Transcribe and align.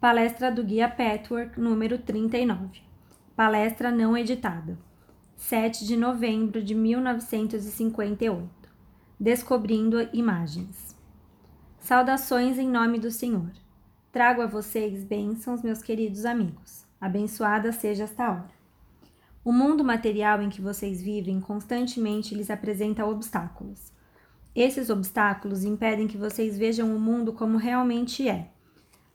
Palestra 0.00 0.52
do 0.52 0.62
Guia 0.62 0.88
Patchwork 0.88 1.60
número 1.60 1.98
39. 1.98 2.82
Palestra 3.34 3.90
não 3.90 4.16
editada. 4.16 4.78
7 5.34 5.84
de 5.84 5.96
novembro 5.96 6.62
de 6.62 6.72
1958. 6.72 8.48
Descobrindo 9.18 10.08
imagens. 10.12 10.96
Saudações 11.80 12.60
em 12.60 12.68
nome 12.68 13.00
do 13.00 13.10
Senhor. 13.10 13.50
Trago 14.12 14.40
a 14.40 14.46
vocês 14.46 15.02
bênçãos, 15.02 15.64
meus 15.64 15.82
queridos 15.82 16.24
amigos. 16.24 16.86
Abençoada 17.00 17.72
seja 17.72 18.04
esta 18.04 18.30
hora. 18.30 18.50
O 19.44 19.50
mundo 19.50 19.82
material 19.82 20.40
em 20.40 20.48
que 20.48 20.60
vocês 20.60 21.02
vivem 21.02 21.40
constantemente 21.40 22.36
lhes 22.36 22.50
apresenta 22.50 23.04
obstáculos. 23.04 23.92
Esses 24.54 24.90
obstáculos 24.90 25.64
impedem 25.64 26.06
que 26.06 26.16
vocês 26.16 26.56
vejam 26.56 26.94
o 26.94 27.00
mundo 27.00 27.32
como 27.32 27.58
realmente 27.58 28.28
é 28.28 28.52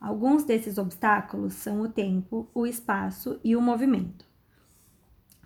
Alguns 0.03 0.43
desses 0.43 0.77
obstáculos 0.77 1.53
são 1.53 1.79
o 1.79 1.87
tempo, 1.87 2.49
o 2.53 2.67
espaço 2.67 3.39
e 3.41 3.55
o 3.55 3.61
movimento. 3.61 4.25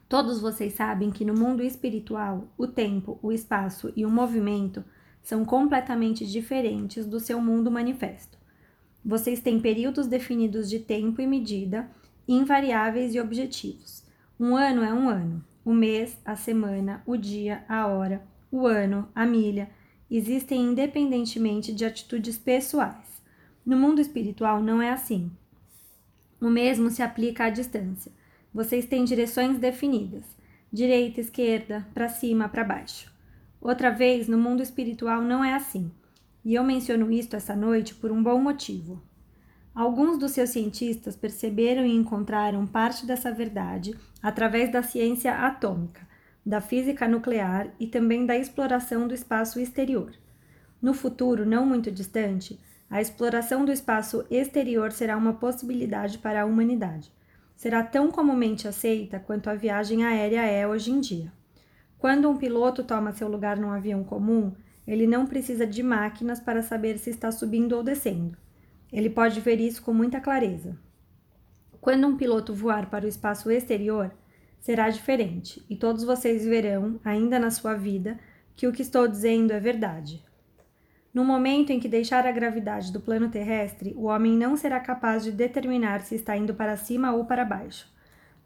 Todos 0.10 0.42
vocês 0.42 0.74
sabem 0.74 1.12
que 1.12 1.24
no 1.24 1.36
mundo 1.36 1.62
espiritual, 1.62 2.48
o 2.58 2.66
tempo, 2.66 3.20
o 3.22 3.32
espaço 3.32 3.94
e 3.96 4.04
o 4.04 4.10
movimento 4.10 4.84
são 5.22 5.46
completamente 5.46 6.26
diferentes 6.26 7.06
do 7.06 7.20
seu 7.20 7.40
mundo 7.40 7.70
manifesto. 7.70 8.36
Vocês 9.06 9.42
têm 9.42 9.60
períodos 9.60 10.08
definidos 10.08 10.68
de 10.68 10.80
tempo 10.80 11.22
e 11.22 11.28
medida, 11.28 11.88
invariáveis 12.28 13.14
e 13.14 13.20
objetivos. 13.20 14.04
Um 14.40 14.56
ano 14.56 14.82
é 14.82 14.92
um 14.92 15.08
ano, 15.08 15.46
o 15.64 15.72
mês, 15.72 16.18
a 16.26 16.36
semana, 16.36 17.04
o 17.06 17.16
dia, 17.16 17.64
a 17.70 17.86
hora, 17.86 18.24
o 18.52 18.66
ano, 18.66 19.08
a 19.14 19.24
milha, 19.24 19.70
existem 20.10 20.64
independentemente 20.64 21.72
de 21.72 21.86
atitudes 21.86 22.40
pessoais. 22.40 23.07
No 23.68 23.76
mundo 23.76 24.00
espiritual 24.00 24.64
não 24.64 24.82
é 24.82 24.90
assim. 24.90 25.30
O 26.40 26.50
mesmo 26.50 26.90
se 26.90 27.04
aplica 27.04 27.44
à 27.44 27.50
distância. 27.50 28.14
Vocês 28.54 28.86
têm 28.86 29.04
direções 29.04 29.60
definidas: 29.60 30.24
direita, 30.72 31.20
esquerda, 31.20 31.86
para 31.94 32.08
cima, 32.08 32.48
para 32.48 32.64
baixo. 32.64 33.14
Outra 33.60 33.90
vez, 33.90 34.30
no 34.30 34.38
mundo 34.38 34.64
espiritual 34.64 35.22
não 35.22 35.44
é 35.44 35.54
assim. 35.54 35.92
E 36.46 36.56
eu 36.56 36.64
menciono 36.64 37.12
isto 37.12 37.36
essa 37.36 37.58
noite 37.58 37.94
por 37.94 38.10
um 38.10 38.24
bom 38.24 38.40
motivo. 38.40 39.04
Alguns 39.76 40.18
dos 40.18 40.32
seus 40.32 40.52
cientistas 40.52 41.18
perceberam 41.18 41.86
e 41.86 41.94
encontraram 41.94 42.66
parte 42.66 43.06
dessa 43.06 43.34
verdade 43.34 43.94
através 44.24 44.72
da 44.72 44.82
ciência 44.82 45.46
atômica, 45.46 46.08
da 46.46 46.62
física 46.62 47.06
nuclear 47.06 47.68
e 47.78 47.86
também 47.86 48.26
da 48.26 48.38
exploração 48.38 49.10
do 49.10 49.14
espaço 49.14 49.60
exterior. 49.60 50.14
No 50.82 50.94
futuro 50.94 51.46
não 51.46 51.66
muito 51.66 51.92
distante, 51.92 52.58
a 52.90 53.02
exploração 53.02 53.66
do 53.66 53.72
espaço 53.72 54.26
exterior 54.32 54.92
será 54.92 55.18
uma 55.18 55.34
possibilidade 55.34 56.18
para 56.20 56.42
a 56.42 56.46
humanidade. 56.46 57.12
Será 57.56 57.84
tão 57.84 58.10
comumente 58.10 58.68
aceita 58.68 59.20
quanto 59.20 59.50
a 59.50 59.56
viagem 59.56 60.06
aérea 60.06 60.46
é 60.46 60.66
hoje 60.66 60.92
em 60.92 61.00
dia. 61.00 61.32
Quando 61.98 62.30
um 62.30 62.38
piloto 62.38 62.84
toma 62.84 63.12
seu 63.12 63.28
lugar 63.28 63.58
num 63.58 63.72
avião 63.72 64.04
comum, 64.04 64.54
ele 64.88 65.06
não 65.06 65.26
precisa 65.26 65.68
de 65.68 65.84
máquinas 65.84 66.40
para 66.40 66.62
saber 66.62 66.98
se 66.98 67.10
está 67.10 67.32
subindo 67.32 67.74
ou 67.74 67.84
descendo. 67.84 68.38
Ele 68.94 69.10
pode 69.10 69.42
ver 69.42 69.60
isso 69.60 69.82
com 69.82 69.94
muita 69.94 70.22
clareza. 70.22 70.78
Quando 71.82 72.08
um 72.08 72.16
piloto 72.16 72.54
voar 72.54 72.90
para 72.90 73.06
o 73.06 73.10
espaço 73.10 73.52
exterior, 73.52 74.12
será 74.60 74.90
diferente, 74.90 75.64
e 75.70 75.76
todos 75.76 76.04
vocês 76.04 76.46
verão, 76.46 77.00
ainda 77.04 77.38
na 77.38 77.52
sua 77.52 77.74
vida, 77.74 78.18
que 78.56 78.68
o 78.68 78.72
que 78.72 78.82
estou 78.82 79.08
dizendo 79.08 79.52
é 79.52 79.60
verdade. 79.60 80.24
No 81.18 81.26
momento 81.26 81.72
em 81.72 81.80
que 81.80 81.88
deixar 81.88 82.28
a 82.28 82.32
gravidade 82.32 82.94
do 82.94 83.00
plano 83.00 83.28
terrestre, 83.28 83.92
o 83.98 84.04
homem 84.04 84.38
não 84.38 84.56
será 84.56 84.80
capaz 84.80 85.24
de 85.24 85.32
determinar 85.32 86.02
se 86.02 86.14
está 86.14 86.38
indo 86.38 86.54
para 86.54 86.78
cima 86.78 87.12
ou 87.12 87.26
para 87.26 87.44
baixo. 87.44 87.92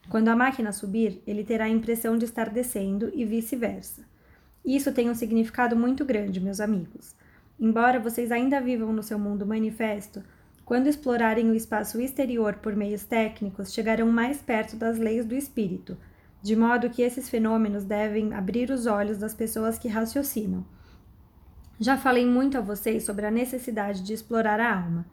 Quando 0.07 0.29
a 0.29 0.37
máquina 0.37 0.71
subir, 0.71 1.21
ele 1.27 1.43
terá 1.43 1.65
a 1.65 1.69
impressão 1.69 2.17
de 2.17 2.23
estar 2.23 2.49
descendo 2.49 3.11
e 3.13 3.25
vice-versa. 3.25 4.03
Isso 4.63 4.93
tem 4.93 5.09
um 5.09 5.13
significado 5.13 5.75
muito 5.75 6.05
grande, 6.05 6.39
meus 6.39 6.61
amigos. 6.61 7.13
Embora 7.59 7.99
vocês 7.99 8.31
ainda 8.31 8.61
vivam 8.61 8.93
no 8.93 9.03
seu 9.03 9.19
mundo 9.19 9.45
manifesto, 9.45 10.23
quando 10.63 10.87
explorarem 10.87 11.49
o 11.49 11.53
espaço 11.53 11.99
exterior 11.99 12.53
por 12.53 12.73
meios 12.73 13.03
técnicos, 13.03 13.73
chegarão 13.73 14.09
mais 14.09 14.37
perto 14.37 14.77
das 14.77 14.97
leis 14.97 15.25
do 15.25 15.35
espírito, 15.35 15.97
de 16.41 16.55
modo 16.55 16.89
que 16.89 17.01
esses 17.01 17.29
fenômenos 17.29 17.83
devem 17.83 18.33
abrir 18.33 18.71
os 18.71 18.85
olhos 18.85 19.17
das 19.17 19.33
pessoas 19.33 19.77
que 19.77 19.89
raciocinam. 19.89 20.65
Já 21.83 21.97
falei 21.97 22.27
muito 22.27 22.59
a 22.59 22.61
vocês 22.61 23.03
sobre 23.03 23.25
a 23.25 23.31
necessidade 23.31 24.03
de 24.03 24.13
explorar 24.13 24.59
a 24.59 24.83
alma, 24.83 25.03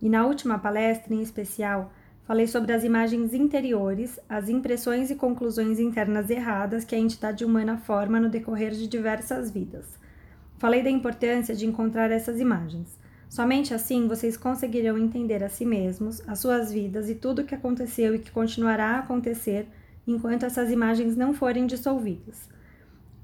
e 0.00 0.08
na 0.08 0.24
última 0.24 0.58
palestra, 0.58 1.12
em 1.12 1.20
especial, 1.20 1.92
falei 2.22 2.46
sobre 2.46 2.72
as 2.72 2.82
imagens 2.82 3.34
interiores, 3.34 4.18
as 4.26 4.48
impressões 4.48 5.10
e 5.10 5.16
conclusões 5.16 5.78
internas 5.78 6.30
erradas 6.30 6.82
que 6.82 6.94
a 6.94 6.98
entidade 6.98 7.44
humana 7.44 7.76
forma 7.76 8.18
no 8.18 8.30
decorrer 8.30 8.70
de 8.70 8.86
diversas 8.86 9.50
vidas. 9.50 9.84
Falei 10.56 10.82
da 10.82 10.88
importância 10.88 11.54
de 11.54 11.66
encontrar 11.66 12.10
essas 12.10 12.40
imagens. 12.40 12.98
Somente 13.28 13.74
assim 13.74 14.08
vocês 14.08 14.34
conseguirão 14.34 14.96
entender 14.96 15.44
a 15.44 15.50
si 15.50 15.66
mesmos, 15.66 16.26
as 16.26 16.38
suas 16.38 16.72
vidas 16.72 17.10
e 17.10 17.14
tudo 17.14 17.42
o 17.42 17.44
que 17.44 17.54
aconteceu 17.54 18.14
e 18.14 18.18
que 18.18 18.30
continuará 18.30 18.92
a 18.92 18.98
acontecer 19.00 19.68
enquanto 20.06 20.46
essas 20.46 20.70
imagens 20.70 21.18
não 21.18 21.34
forem 21.34 21.66
dissolvidas. 21.66 22.53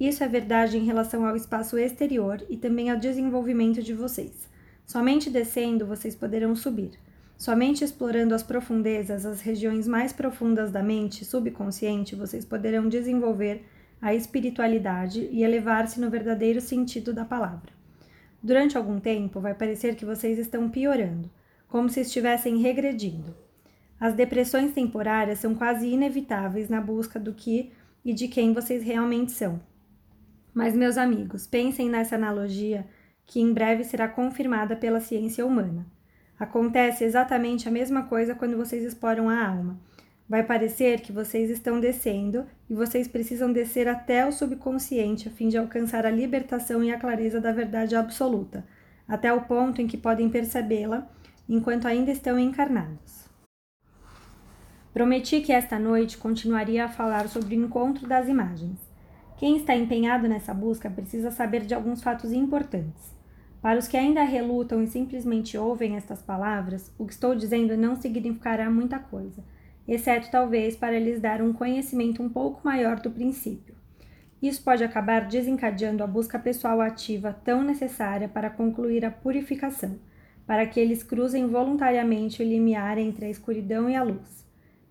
Isso 0.01 0.25
é 0.25 0.29
verdade 0.29 0.79
em 0.79 0.87
relação 0.87 1.27
ao 1.27 1.37
espaço 1.37 1.77
exterior 1.77 2.43
e 2.49 2.57
também 2.57 2.89
ao 2.89 2.97
desenvolvimento 2.97 3.83
de 3.83 3.93
vocês. 3.93 4.49
Somente 4.87 5.29
descendo 5.29 5.85
vocês 5.85 6.15
poderão 6.15 6.57
subir. 6.57 6.93
Somente 7.37 7.85
explorando 7.85 8.35
as 8.35 8.43
profundezas, 8.43 9.27
as 9.27 9.43
regiões 9.43 9.87
mais 9.87 10.11
profundas 10.11 10.73
da 10.73 10.83
mente 10.83 11.23
subconsciente, 11.23 12.17
vocês 12.17 12.47
poderão 12.47 12.89
desenvolver 12.89 13.63
a 14.01 14.15
espiritualidade 14.15 15.29
e 15.31 15.43
elevar-se 15.43 16.01
no 16.01 16.09
verdadeiro 16.09 16.63
sentido 16.63 17.13
da 17.13 17.27
palavra. 17.27 17.71
Durante 18.43 18.79
algum 18.79 18.99
tempo, 18.99 19.39
vai 19.39 19.53
parecer 19.53 19.97
que 19.97 20.07
vocês 20.07 20.39
estão 20.39 20.71
piorando, 20.71 21.31
como 21.69 21.91
se 21.91 22.01
estivessem 22.01 22.57
regredindo. 22.57 23.37
As 24.01 24.15
depressões 24.15 24.73
temporárias 24.73 25.41
são 25.41 25.55
quase 25.55 25.87
inevitáveis 25.87 26.71
na 26.71 26.81
busca 26.81 27.21
do 27.21 27.35
que 27.35 27.71
e 28.03 28.15
de 28.15 28.29
quem 28.29 28.55
vocês 28.55 28.83
realmente 28.83 29.33
são. 29.33 29.61
Mas, 30.61 30.75
meus 30.75 30.99
amigos, 30.99 31.47
pensem 31.47 31.89
nessa 31.89 32.17
analogia 32.17 32.87
que 33.25 33.41
em 33.41 33.53
breve 33.53 33.85
será 33.85 34.09
confirmada 34.09 34.77
pela 34.77 35.01
ciência 35.01 35.47
humana. 35.47 35.87
Acontece 36.39 37.05
exatamente 37.05 37.69
a 37.69 37.71
mesma 37.71 38.03
coisa 38.03 38.35
quando 38.35 38.57
vocês 38.57 38.85
exploram 38.85 39.29
a 39.31 39.47
alma. 39.47 39.81
Vai 40.29 40.43
parecer 40.43 41.01
que 41.01 41.13
vocês 41.13 41.49
estão 41.49 41.81
descendo 41.81 42.45
e 42.69 42.75
vocês 42.75 43.09
precisam 43.09 43.53
descer 43.53 43.89
até 43.89 44.27
o 44.27 44.33
subconsciente 44.33 45.29
a 45.29 45.31
fim 45.31 45.49
de 45.49 45.57
alcançar 45.57 46.05
a 46.05 46.11
libertação 46.11 46.85
e 46.85 46.93
a 46.93 46.99
clareza 46.99 47.41
da 47.41 47.53
verdade 47.53 47.97
absoluta, 47.97 48.65
até 49.09 49.33
o 49.33 49.43
ponto 49.43 49.81
em 49.81 49.87
que 49.87 49.97
podem 49.97 50.29
percebê-la 50.29 51.11
enquanto 51.49 51.87
ainda 51.87 52.11
estão 52.11 52.39
encarnados. 52.39 53.29
Prometi 54.93 55.41
que 55.41 55.53
esta 55.53 55.79
noite 55.79 56.19
continuaria 56.19 56.85
a 56.85 56.89
falar 56.89 57.29
sobre 57.29 57.57
o 57.57 57.65
encontro 57.65 58.09
das 58.09 58.29
imagens. 58.29 58.90
Quem 59.41 59.57
está 59.57 59.75
empenhado 59.75 60.29
nessa 60.29 60.53
busca 60.53 60.91
precisa 60.91 61.31
saber 61.31 61.63
de 61.63 61.73
alguns 61.73 62.03
fatos 62.03 62.31
importantes. 62.31 63.17
Para 63.63 63.79
os 63.79 63.89
que 63.89 63.97
ainda 63.97 64.23
relutam 64.23 64.83
e 64.83 64.87
simplesmente 64.87 65.57
ouvem 65.57 65.97
estas 65.97 66.21
palavras, 66.21 66.93
o 66.99 67.07
que 67.07 67.15
estou 67.15 67.35
dizendo 67.35 67.75
não 67.75 67.97
significará 67.97 68.71
muita 68.71 68.99
coisa, 68.99 69.43
exceto 69.89 70.31
talvez 70.31 70.77
para 70.77 70.99
lhes 70.99 71.23
dar 71.23 71.41
um 71.41 71.55
conhecimento 71.55 72.23
um 72.23 72.29
pouco 72.29 72.61
maior 72.63 73.01
do 73.01 73.11
princípio. 73.11 73.75
Isso 74.43 74.63
pode 74.63 74.85
acabar 74.85 75.27
desencadeando 75.27 76.05
a 76.05 76.07
busca 76.07 76.39
pessoal 76.39 76.79
ativa 76.83 77.33
tão 77.43 77.65
necessária 77.65 78.29
para 78.29 78.51
concluir 78.51 79.07
a 79.07 79.11
purificação, 79.11 79.99
para 80.47 80.67
que 80.67 80.79
eles 80.79 81.03
cruzem 81.03 81.47
voluntariamente 81.47 82.43
o 82.43 82.47
limiar 82.47 82.99
entre 82.99 83.25
a 83.25 83.31
escuridão 83.31 83.89
e 83.89 83.97
a 83.97 84.03
luz. 84.03 84.47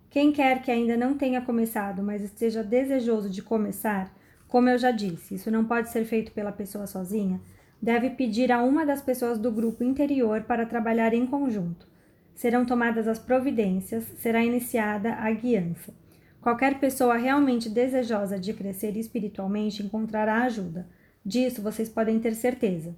Quem 0.10 0.31
quer 0.31 0.63
que 0.63 0.72
ainda 0.72 0.98
não 0.98 1.13
tenha 1.13 1.40
começado, 1.40 2.02
mas 2.02 2.24
esteja 2.24 2.63
desejoso 2.63 3.30
de 3.30 3.44
começar, 3.44 4.12
como 4.50 4.68
eu 4.68 4.80
já 4.80 4.90
disse, 4.90 5.36
isso 5.36 5.51
não 5.51 5.63
pode 5.63 5.90
ser 5.90 6.06
feito 6.06 6.31
pela 6.31 6.51
pessoa 6.51 6.88
sozinha. 6.88 7.40
Deve 7.80 8.10
pedir 8.10 8.51
a 8.51 8.63
uma 8.63 8.84
das 8.84 9.00
pessoas 9.00 9.38
do 9.38 9.51
grupo 9.51 9.84
interior 9.84 10.42
para 10.42 10.66
trabalhar 10.66 11.13
em 11.13 11.25
conjunto. 11.28 11.88
Serão 12.34 12.66
tomadas 12.66 13.07
as 13.07 13.19
providências, 13.19 14.04
será 14.18 14.44
iniciada 14.44 15.13
a 15.13 15.31
guiança. 15.31 15.94
Qualquer 16.42 16.80
pessoa 16.80 17.16
realmente 17.16 17.69
desejosa 17.69 18.40
de 18.40 18.51
crescer 18.54 18.98
espiritualmente 18.98 19.84
encontrará 19.84 20.44
ajuda. 20.44 20.88
Disso 21.24 21.62
vocês 21.62 21.88
podem 21.88 22.19
ter 22.19 22.34
certeza. 22.34 22.95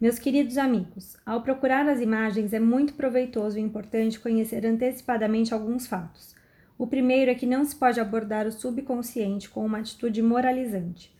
Meus 0.00 0.18
queridos 0.18 0.56
amigos, 0.56 1.14
ao 1.26 1.42
procurar 1.42 1.86
as 1.86 2.00
imagens 2.00 2.54
é 2.54 2.58
muito 2.58 2.94
proveitoso 2.94 3.58
e 3.58 3.60
importante 3.60 4.18
conhecer 4.18 4.64
antecipadamente 4.64 5.52
alguns 5.52 5.86
fatos. 5.86 6.34
O 6.80 6.86
primeiro 6.86 7.30
é 7.30 7.34
que 7.34 7.44
não 7.44 7.62
se 7.62 7.76
pode 7.76 8.00
abordar 8.00 8.46
o 8.46 8.50
subconsciente 8.50 9.50
com 9.50 9.66
uma 9.66 9.80
atitude 9.80 10.22
moralizante. 10.22 11.14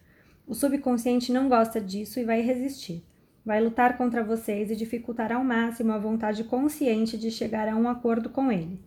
O 0.47 0.55
subconsciente 0.55 1.31
não 1.31 1.51
gosta 1.51 1.79
disso 1.79 2.19
e 2.19 2.25
vai 2.25 2.41
resistir. 2.41 3.05
vai 3.45 3.63
lutar 3.63 3.99
contra 3.99 4.25
vocês 4.25 4.71
e 4.71 4.75
dificultar 4.75 5.31
ao 5.31 5.45
máximo 5.45 5.93
a 5.93 5.99
vontade 5.99 6.45
consciente 6.45 7.19
de 7.19 7.31
chegar 7.31 7.69
a 7.69 7.77
um 7.77 7.91
acordo 7.91 8.31
com 8.31 8.51
ele. 8.51 8.81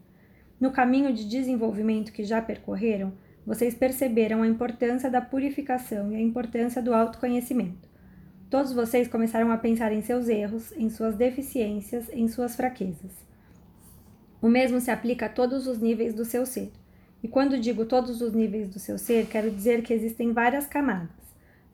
No 0.60 0.72
caminho 0.72 1.14
de 1.14 1.30
desenvolvimento 1.30 2.12
que 2.12 2.24
já 2.24 2.42
percorreram, 2.42 3.14
vocês 3.46 3.76
perceberam 3.76 4.42
a 4.42 4.48
importância 4.48 5.12
da 5.12 5.22
purificação 5.22 6.12
e 6.12 6.16
a 6.16 6.22
importância 6.22 6.82
do 6.82 6.92
autoconhecimento. 6.92 7.88
Todos 8.50 8.74
vocês 8.74 9.08
começaram 9.08 9.52
a 9.52 9.60
pensar 9.60 9.94
em 9.94 10.02
seus 10.02 10.28
erros, 10.28 10.72
em 10.76 10.90
suas 10.90 11.16
deficiências, 11.16 12.10
em 12.12 12.28
suas 12.28 12.56
fraquezas. 12.56 13.33
O 14.44 14.50
mesmo 14.50 14.82
se 14.82 14.92
aplica 14.92 15.28
a 15.28 15.30
todos 15.30 15.68
os 15.68 15.80
níveis 15.80 16.14
do 16.14 16.26
seu 16.26 16.46
ser. 16.46 16.70
E 17.24 17.30
quando 17.30 17.58
digo 17.58 17.86
todos 17.86 18.20
os 18.20 18.34
níveis 18.34 18.68
do 18.68 18.78
seu 18.78 18.98
ser, 18.98 19.26
quero 19.28 19.50
dizer 19.50 19.82
que 19.82 19.94
existem 19.94 20.34
várias 20.34 20.68
camadas. 20.68 21.16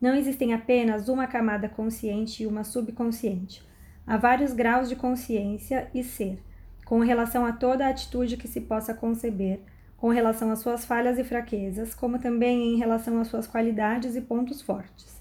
Não 0.00 0.14
existem 0.14 0.54
apenas 0.54 1.08
uma 1.08 1.26
camada 1.26 1.68
consciente 1.68 2.44
e 2.44 2.46
uma 2.46 2.62
subconsciente. 2.62 3.60
Há 4.06 4.16
vários 4.16 4.52
graus 4.52 4.88
de 4.88 4.94
consciência 4.94 5.90
e 5.92 6.04
ser, 6.04 6.38
com 6.84 7.00
relação 7.00 7.44
a 7.44 7.50
toda 7.50 7.88
atitude 7.88 8.36
que 8.36 8.46
se 8.46 8.60
possa 8.60 8.94
conceber, 8.94 9.58
com 9.96 10.08
relação 10.10 10.52
às 10.52 10.60
suas 10.60 10.84
falhas 10.84 11.18
e 11.18 11.24
fraquezas, 11.24 11.92
como 11.92 12.20
também 12.20 12.72
em 12.72 12.78
relação 12.78 13.20
às 13.20 13.26
suas 13.26 13.48
qualidades 13.48 14.14
e 14.14 14.20
pontos 14.20 14.62
fortes. 14.62 15.20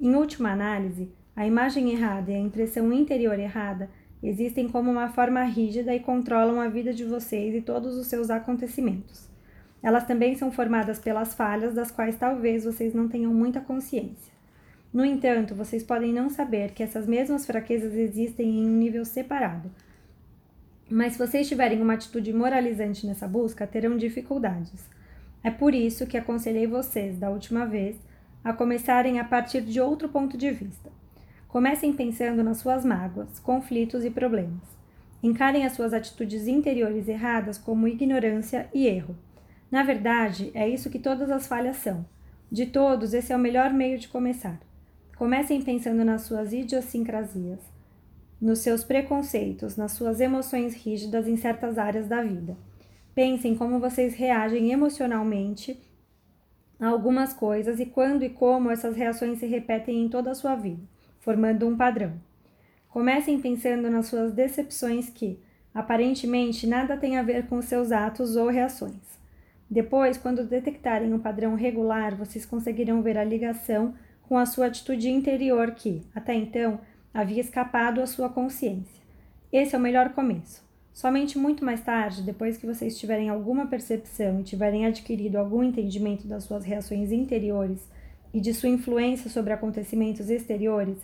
Em 0.00 0.14
última 0.14 0.50
análise, 0.50 1.12
a 1.36 1.46
imagem 1.46 1.90
errada 1.90 2.32
e 2.32 2.34
a 2.34 2.38
impressão 2.38 2.90
interior 2.90 3.38
errada 3.38 3.90
existem 4.22 4.68
como 4.68 4.90
uma 4.90 5.08
forma 5.08 5.42
rígida 5.44 5.94
e 5.94 6.00
controlam 6.00 6.60
a 6.60 6.68
vida 6.68 6.92
de 6.92 7.04
vocês 7.04 7.54
e 7.54 7.60
todos 7.60 7.96
os 7.96 8.06
seus 8.06 8.30
acontecimentos. 8.30 9.28
Elas 9.82 10.06
também 10.06 10.34
são 10.34 10.50
formadas 10.50 10.98
pelas 10.98 11.34
falhas 11.34 11.74
das 11.74 11.90
quais 11.90 12.16
talvez 12.16 12.64
vocês 12.64 12.94
não 12.94 13.08
tenham 13.08 13.32
muita 13.32 13.60
consciência. 13.60 14.32
No 14.92 15.04
entanto, 15.04 15.54
vocês 15.54 15.82
podem 15.82 16.12
não 16.12 16.30
saber 16.30 16.72
que 16.72 16.82
essas 16.82 17.06
mesmas 17.06 17.44
fraquezas 17.44 17.94
existem 17.94 18.48
em 18.48 18.66
um 18.66 18.76
nível 18.76 19.04
separado. 19.04 19.70
Mas 20.88 21.12
se 21.12 21.18
vocês 21.18 21.48
tiverem 21.48 21.82
uma 21.82 21.94
atitude 21.94 22.32
moralizante 22.32 23.06
nessa 23.06 23.28
busca, 23.28 23.66
terão 23.66 23.96
dificuldades. 23.96 24.88
É 25.42 25.50
por 25.50 25.74
isso 25.74 26.06
que 26.06 26.16
aconselhei 26.16 26.66
vocês, 26.66 27.18
da 27.18 27.30
última 27.30 27.66
vez, 27.66 27.96
a 28.42 28.52
começarem 28.52 29.18
a 29.18 29.24
partir 29.24 29.60
de 29.60 29.80
outro 29.80 30.08
ponto 30.08 30.38
de 30.38 30.50
vista. 30.50 30.90
Comecem 31.56 31.90
pensando 31.90 32.44
nas 32.44 32.58
suas 32.58 32.84
mágoas, 32.84 33.38
conflitos 33.38 34.04
e 34.04 34.10
problemas. 34.10 34.60
Encarem 35.22 35.64
as 35.64 35.72
suas 35.72 35.94
atitudes 35.94 36.46
interiores 36.46 37.08
erradas 37.08 37.56
como 37.56 37.88
ignorância 37.88 38.68
e 38.74 38.86
erro. 38.86 39.16
Na 39.70 39.82
verdade, 39.82 40.50
é 40.52 40.68
isso 40.68 40.90
que 40.90 40.98
todas 40.98 41.30
as 41.30 41.46
falhas 41.46 41.76
são. 41.76 42.04
De 42.52 42.66
todos, 42.66 43.14
esse 43.14 43.32
é 43.32 43.36
o 43.36 43.38
melhor 43.38 43.72
meio 43.72 43.98
de 43.98 44.06
começar. 44.06 44.60
Comecem 45.16 45.62
pensando 45.62 46.04
nas 46.04 46.24
suas 46.24 46.52
idiosincrasias, 46.52 47.60
nos 48.38 48.58
seus 48.58 48.84
preconceitos, 48.84 49.78
nas 49.78 49.92
suas 49.92 50.20
emoções 50.20 50.74
rígidas 50.74 51.26
em 51.26 51.38
certas 51.38 51.78
áreas 51.78 52.06
da 52.06 52.22
vida. 52.22 52.54
Pensem 53.14 53.56
como 53.56 53.80
vocês 53.80 54.14
reagem 54.14 54.72
emocionalmente 54.72 55.80
a 56.78 56.88
algumas 56.88 57.32
coisas 57.32 57.80
e 57.80 57.86
quando 57.86 58.24
e 58.24 58.28
como 58.28 58.70
essas 58.70 58.94
reações 58.94 59.38
se 59.38 59.46
repetem 59.46 60.04
em 60.04 60.08
toda 60.10 60.32
a 60.32 60.34
sua 60.34 60.54
vida, 60.54 60.82
formando 61.26 61.66
um 61.66 61.76
padrão. 61.76 62.12
Comecem 62.88 63.40
pensando 63.40 63.90
nas 63.90 64.06
suas 64.06 64.32
decepções 64.32 65.10
que, 65.10 65.40
aparentemente, 65.74 66.68
nada 66.68 66.96
tem 66.96 67.18
a 67.18 67.22
ver 67.24 67.48
com 67.48 67.60
seus 67.60 67.90
atos 67.90 68.36
ou 68.36 68.46
reações. 68.46 69.18
Depois, 69.68 70.16
quando 70.16 70.46
detectarem 70.46 71.12
um 71.12 71.18
padrão 71.18 71.56
regular, 71.56 72.14
vocês 72.14 72.46
conseguirão 72.46 73.02
ver 73.02 73.18
a 73.18 73.24
ligação 73.24 73.92
com 74.22 74.38
a 74.38 74.46
sua 74.46 74.66
atitude 74.66 75.10
interior 75.10 75.72
que, 75.72 76.00
até 76.14 76.32
então, 76.32 76.78
havia 77.12 77.40
escapado 77.40 78.00
à 78.00 78.06
sua 78.06 78.28
consciência. 78.28 79.02
Esse 79.52 79.74
é 79.74 79.78
o 79.78 79.82
melhor 79.82 80.10
começo. 80.10 80.64
Somente 80.92 81.36
muito 81.36 81.64
mais 81.64 81.80
tarde, 81.80 82.22
depois 82.22 82.56
que 82.56 82.66
vocês 82.66 82.96
tiverem 82.96 83.30
alguma 83.30 83.66
percepção 83.66 84.38
e 84.38 84.44
tiverem 84.44 84.86
adquirido 84.86 85.36
algum 85.36 85.64
entendimento 85.64 86.28
das 86.28 86.44
suas 86.44 86.64
reações 86.64 87.10
interiores 87.10 87.80
e 88.32 88.40
de 88.40 88.54
sua 88.54 88.68
influência 88.68 89.28
sobre 89.28 89.52
acontecimentos 89.52 90.30
exteriores, 90.30 90.98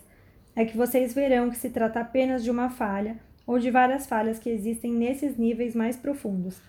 é 0.55 0.65
que 0.65 0.77
vocês 0.77 1.13
verão 1.13 1.49
que 1.49 1.57
se 1.57 1.69
trata 1.69 1.99
apenas 1.99 2.43
de 2.43 2.51
uma 2.51 2.69
falha 2.69 3.17
ou 3.45 3.59
de 3.59 3.69
várias 3.71 4.05
falhas 4.05 4.39
que 4.39 4.49
existem 4.49 4.93
nesses 4.93 5.37
níveis 5.37 5.75
mais 5.75 5.97
profundos 5.97 6.61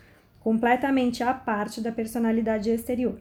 completamente 0.45 1.23
à 1.23 1.33
parte 1.33 1.81
da 1.81 1.91
personalidade 1.91 2.69
exterior. 2.69 3.19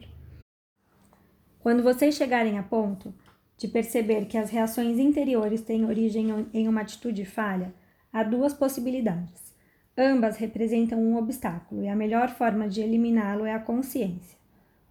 Quando 1.58 1.82
vocês 1.82 2.14
chegarem 2.14 2.58
a 2.58 2.62
ponto 2.62 3.14
de 3.56 3.66
perceber 3.66 4.26
que 4.26 4.36
as 4.36 4.50
reações 4.50 4.98
interiores 4.98 5.62
têm 5.62 5.86
origem 5.86 6.46
em 6.52 6.68
uma 6.68 6.82
atitude 6.82 7.24
falha, 7.24 7.72
há 8.12 8.22
duas 8.22 8.52
possibilidades. 8.52 9.54
Ambas 9.96 10.36
representam 10.36 10.98
um 10.98 11.16
obstáculo 11.16 11.82
e 11.82 11.88
a 11.88 11.96
melhor 11.96 12.28
forma 12.28 12.68
de 12.68 12.82
eliminá-lo 12.82 13.46
é 13.46 13.54
a 13.54 13.58
consciência. 13.58 14.36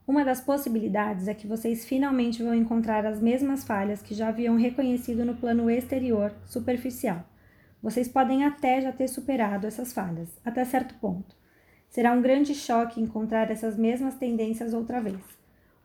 Uma 0.05 0.25
das 0.25 0.41
possibilidades 0.41 1.29
é 1.29 1.33
que 1.33 1.47
vocês 1.47 1.85
finalmente 1.85 2.43
vão 2.43 2.53
encontrar 2.53 3.05
as 3.05 3.21
mesmas 3.21 3.63
falhas 3.63 4.01
que 4.01 4.13
já 4.13 4.27
haviam 4.27 4.57
reconhecido 4.57 5.23
no 5.23 5.33
plano 5.33 5.71
exterior, 5.71 6.33
superficial. 6.45 7.23
Vocês 7.81 8.09
podem 8.09 8.43
até 8.43 8.81
já 8.81 8.91
ter 8.91 9.07
superado 9.07 9.65
essas 9.65 9.93
falhas, 9.93 10.27
até 10.43 10.65
certo 10.65 10.93
ponto. 10.95 11.33
Será 11.89 12.11
um 12.11 12.21
grande 12.21 12.53
choque 12.53 12.99
encontrar 12.99 13.49
essas 13.49 13.77
mesmas 13.77 14.15
tendências 14.15 14.73
outra 14.73 14.99
vez. 14.99 15.21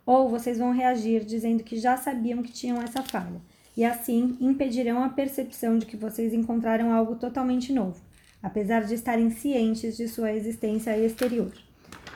Ou 0.04 0.28
vocês 0.28 0.58
vão 0.58 0.72
reagir 0.72 1.24
dizendo 1.24 1.62
que 1.62 1.78
já 1.78 1.96
sabiam 1.96 2.42
que 2.42 2.50
tinham 2.50 2.82
essa 2.82 3.02
falha, 3.02 3.40
e 3.76 3.84
assim 3.84 4.36
impedirão 4.40 5.04
a 5.04 5.10
percepção 5.10 5.78
de 5.78 5.86
que 5.86 5.96
vocês 5.96 6.34
encontraram 6.34 6.92
algo 6.92 7.14
totalmente 7.14 7.72
novo, 7.72 8.02
apesar 8.42 8.80
de 8.80 8.94
estarem 8.94 9.30
cientes 9.30 9.96
de 9.96 10.08
sua 10.08 10.32
existência 10.32 10.98
exterior. 10.98 11.52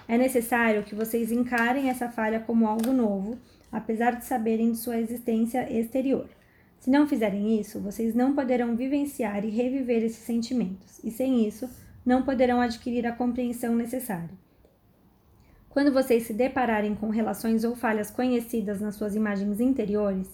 É 0.08 0.18
necessário 0.18 0.82
que 0.82 0.94
vocês 0.94 1.30
encarem 1.30 1.88
essa 1.88 2.08
falha 2.08 2.40
como 2.40 2.66
algo 2.66 2.92
novo, 2.92 3.38
apesar 3.70 4.16
de 4.16 4.24
saberem 4.24 4.72
de 4.72 4.78
sua 4.78 4.98
existência 4.98 5.70
exterior. 5.72 6.28
Se 6.78 6.90
não 6.90 7.06
fizerem 7.06 7.60
isso, 7.60 7.80
vocês 7.80 8.14
não 8.14 8.34
poderão 8.34 8.74
vivenciar 8.74 9.44
e 9.44 9.50
reviver 9.50 10.02
esses 10.02 10.24
sentimentos, 10.24 10.98
e 11.04 11.10
sem 11.10 11.46
isso, 11.46 11.70
não 12.04 12.22
poderão 12.22 12.60
adquirir 12.60 13.06
a 13.06 13.12
compreensão 13.12 13.74
necessária. 13.76 14.30
Quando 15.70 15.92
vocês 15.92 16.24
se 16.24 16.34
depararem 16.34 16.94
com 16.94 17.08
relações 17.08 17.64
ou 17.64 17.74
falhas 17.74 18.10
conhecidas 18.10 18.80
nas 18.80 18.96
suas 18.96 19.14
imagens 19.14 19.60
interiores, 19.60 20.28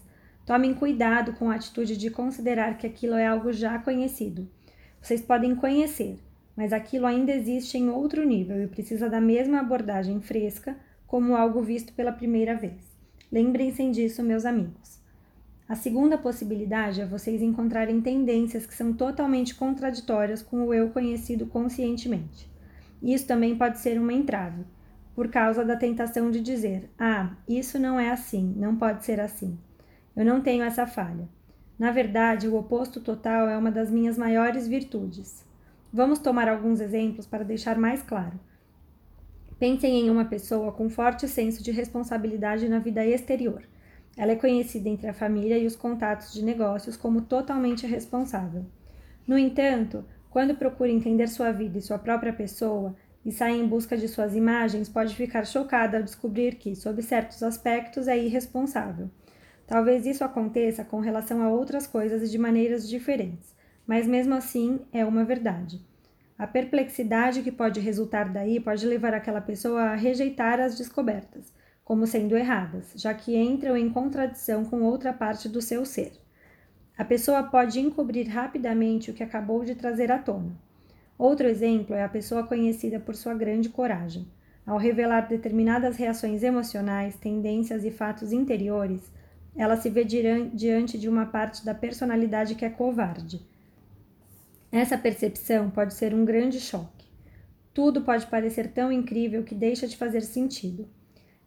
tomem 0.44 0.74
cuidado 0.74 1.34
com 1.34 1.50
a 1.50 1.54
atitude 1.54 1.96
de 1.96 2.10
considerar 2.10 2.78
que 2.78 2.86
aquilo 2.86 3.14
é 3.14 3.26
algo 3.26 3.52
já 3.52 3.78
conhecido. 3.78 4.48
Vocês 5.00 5.20
podem 5.20 5.54
conhecer, 5.54 6.18
mas 6.58 6.72
aquilo 6.72 7.06
ainda 7.06 7.30
existe 7.30 7.78
em 7.78 7.88
outro 7.88 8.26
nível 8.26 8.60
e 8.60 8.66
precisa 8.66 9.08
da 9.08 9.20
mesma 9.20 9.60
abordagem 9.60 10.20
fresca 10.20 10.76
como 11.06 11.36
algo 11.36 11.62
visto 11.62 11.92
pela 11.92 12.10
primeira 12.10 12.56
vez. 12.56 12.98
Lembrem-se 13.30 13.88
disso, 13.92 14.24
meus 14.24 14.44
amigos. 14.44 14.98
A 15.68 15.76
segunda 15.76 16.18
possibilidade 16.18 17.00
é 17.00 17.06
vocês 17.06 17.42
encontrarem 17.42 18.00
tendências 18.00 18.66
que 18.66 18.74
são 18.74 18.92
totalmente 18.92 19.54
contraditórias 19.54 20.42
com 20.42 20.66
o 20.66 20.74
eu 20.74 20.90
conhecido 20.90 21.46
conscientemente. 21.46 22.50
Isso 23.00 23.24
também 23.24 23.56
pode 23.56 23.78
ser 23.78 23.96
uma 23.96 24.12
entrave, 24.12 24.64
por 25.14 25.28
causa 25.28 25.64
da 25.64 25.76
tentação 25.76 26.28
de 26.28 26.40
dizer: 26.40 26.90
ah, 26.98 27.36
isso 27.48 27.78
não 27.78 28.00
é 28.00 28.10
assim, 28.10 28.52
não 28.56 28.74
pode 28.74 29.04
ser 29.04 29.20
assim. 29.20 29.56
Eu 30.16 30.24
não 30.24 30.40
tenho 30.40 30.64
essa 30.64 30.88
falha. 30.88 31.28
Na 31.78 31.92
verdade, 31.92 32.48
o 32.48 32.56
oposto 32.56 33.00
total 33.00 33.48
é 33.48 33.56
uma 33.56 33.70
das 33.70 33.92
minhas 33.92 34.18
maiores 34.18 34.66
virtudes. 34.66 35.46
Vamos 35.92 36.18
tomar 36.18 36.48
alguns 36.48 36.80
exemplos 36.80 37.26
para 37.26 37.44
deixar 37.44 37.78
mais 37.78 38.02
claro. 38.02 38.38
Pensem 39.58 40.00
em 40.00 40.10
uma 40.10 40.24
pessoa 40.24 40.72
com 40.72 40.88
forte 40.88 41.26
senso 41.26 41.62
de 41.62 41.70
responsabilidade 41.70 42.68
na 42.68 42.78
vida 42.78 43.04
exterior 43.04 43.62
ela 44.18 44.32
é 44.32 44.36
conhecida 44.36 44.88
entre 44.88 45.06
a 45.06 45.14
família 45.14 45.56
e 45.56 45.64
os 45.64 45.76
contatos 45.76 46.34
de 46.34 46.44
negócios 46.44 46.96
como 46.96 47.22
totalmente 47.22 47.86
responsável. 47.86 48.66
No 49.24 49.38
entanto, 49.38 50.04
quando 50.28 50.56
procura 50.56 50.90
entender 50.90 51.28
sua 51.28 51.52
vida 51.52 51.78
e 51.78 51.82
sua 51.82 52.00
própria 52.00 52.32
pessoa 52.32 52.96
e 53.24 53.30
sai 53.30 53.52
em 53.52 53.66
busca 53.66 53.96
de 53.96 54.08
suas 54.08 54.34
imagens, 54.34 54.88
pode 54.88 55.14
ficar 55.14 55.46
chocada 55.46 55.98
ao 55.98 56.02
descobrir 56.02 56.56
que, 56.56 56.74
sob 56.74 57.00
certos 57.00 57.44
aspectos, 57.44 58.08
é 58.08 58.18
irresponsável. 58.18 59.08
Talvez 59.68 60.04
isso 60.04 60.24
aconteça 60.24 60.84
com 60.84 60.98
relação 60.98 61.40
a 61.40 61.48
outras 61.48 61.86
coisas 61.86 62.20
e 62.22 62.28
de 62.28 62.38
maneiras 62.38 62.88
diferentes, 62.88 63.54
mas 63.88 64.06
mesmo 64.06 64.34
assim 64.34 64.80
é 64.92 65.02
uma 65.02 65.24
verdade. 65.24 65.80
A 66.38 66.46
perplexidade 66.46 67.42
que 67.42 67.50
pode 67.50 67.80
resultar 67.80 68.28
daí 68.28 68.60
pode 68.60 68.86
levar 68.86 69.14
aquela 69.14 69.40
pessoa 69.40 69.80
a 69.80 69.94
rejeitar 69.94 70.60
as 70.60 70.76
descobertas, 70.76 71.50
como 71.82 72.06
sendo 72.06 72.36
erradas, 72.36 72.92
já 72.94 73.14
que 73.14 73.34
entram 73.34 73.78
em 73.78 73.88
contradição 73.88 74.62
com 74.62 74.82
outra 74.82 75.10
parte 75.10 75.48
do 75.48 75.62
seu 75.62 75.86
ser. 75.86 76.12
A 76.98 77.04
pessoa 77.04 77.42
pode 77.44 77.80
encobrir 77.80 78.28
rapidamente 78.28 79.10
o 79.10 79.14
que 79.14 79.22
acabou 79.22 79.64
de 79.64 79.74
trazer 79.74 80.12
à 80.12 80.18
tona. 80.18 80.52
Outro 81.16 81.48
exemplo 81.48 81.96
é 81.96 82.04
a 82.04 82.08
pessoa 82.10 82.46
conhecida 82.46 83.00
por 83.00 83.16
sua 83.16 83.32
grande 83.32 83.70
coragem. 83.70 84.28
Ao 84.66 84.76
revelar 84.76 85.22
determinadas 85.22 85.96
reações 85.96 86.42
emocionais, 86.42 87.16
tendências 87.16 87.84
e 87.84 87.90
fatos 87.90 88.32
interiores, 88.32 89.10
ela 89.56 89.76
se 89.76 89.88
vê 89.88 90.04
diante 90.04 90.98
de 90.98 91.08
uma 91.08 91.24
parte 91.24 91.64
da 91.64 91.74
personalidade 91.74 92.54
que 92.54 92.66
é 92.66 92.70
covarde. 92.70 93.40
Essa 94.70 94.98
percepção 94.98 95.70
pode 95.70 95.94
ser 95.94 96.12
um 96.12 96.26
grande 96.26 96.60
choque. 96.60 97.06
Tudo 97.72 98.02
pode 98.02 98.26
parecer 98.26 98.72
tão 98.72 98.92
incrível 98.92 99.42
que 99.42 99.54
deixa 99.54 99.86
de 99.86 99.96
fazer 99.96 100.20
sentido. 100.20 100.86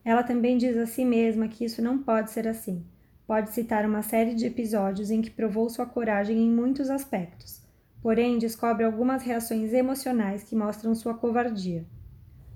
Ela 0.03 0.23
também 0.23 0.57
diz 0.57 0.75
a 0.75 0.87
si 0.87 1.05
mesma 1.05 1.47
que 1.47 1.63
isso 1.63 1.83
não 1.83 1.99
pode 1.99 2.31
ser 2.31 2.47
assim. 2.47 2.83
Pode 3.27 3.51
citar 3.51 3.85
uma 3.85 4.01
série 4.01 4.33
de 4.33 4.47
episódios 4.47 5.11
em 5.11 5.21
que 5.21 5.29
provou 5.29 5.69
sua 5.69 5.85
coragem 5.85 6.37
em 6.37 6.49
muitos 6.49 6.89
aspectos, 6.89 7.61
porém 8.01 8.39
descobre 8.39 8.83
algumas 8.83 9.23
reações 9.23 9.71
emocionais 9.71 10.43
que 10.43 10.55
mostram 10.55 10.95
sua 10.95 11.13
covardia. 11.13 11.85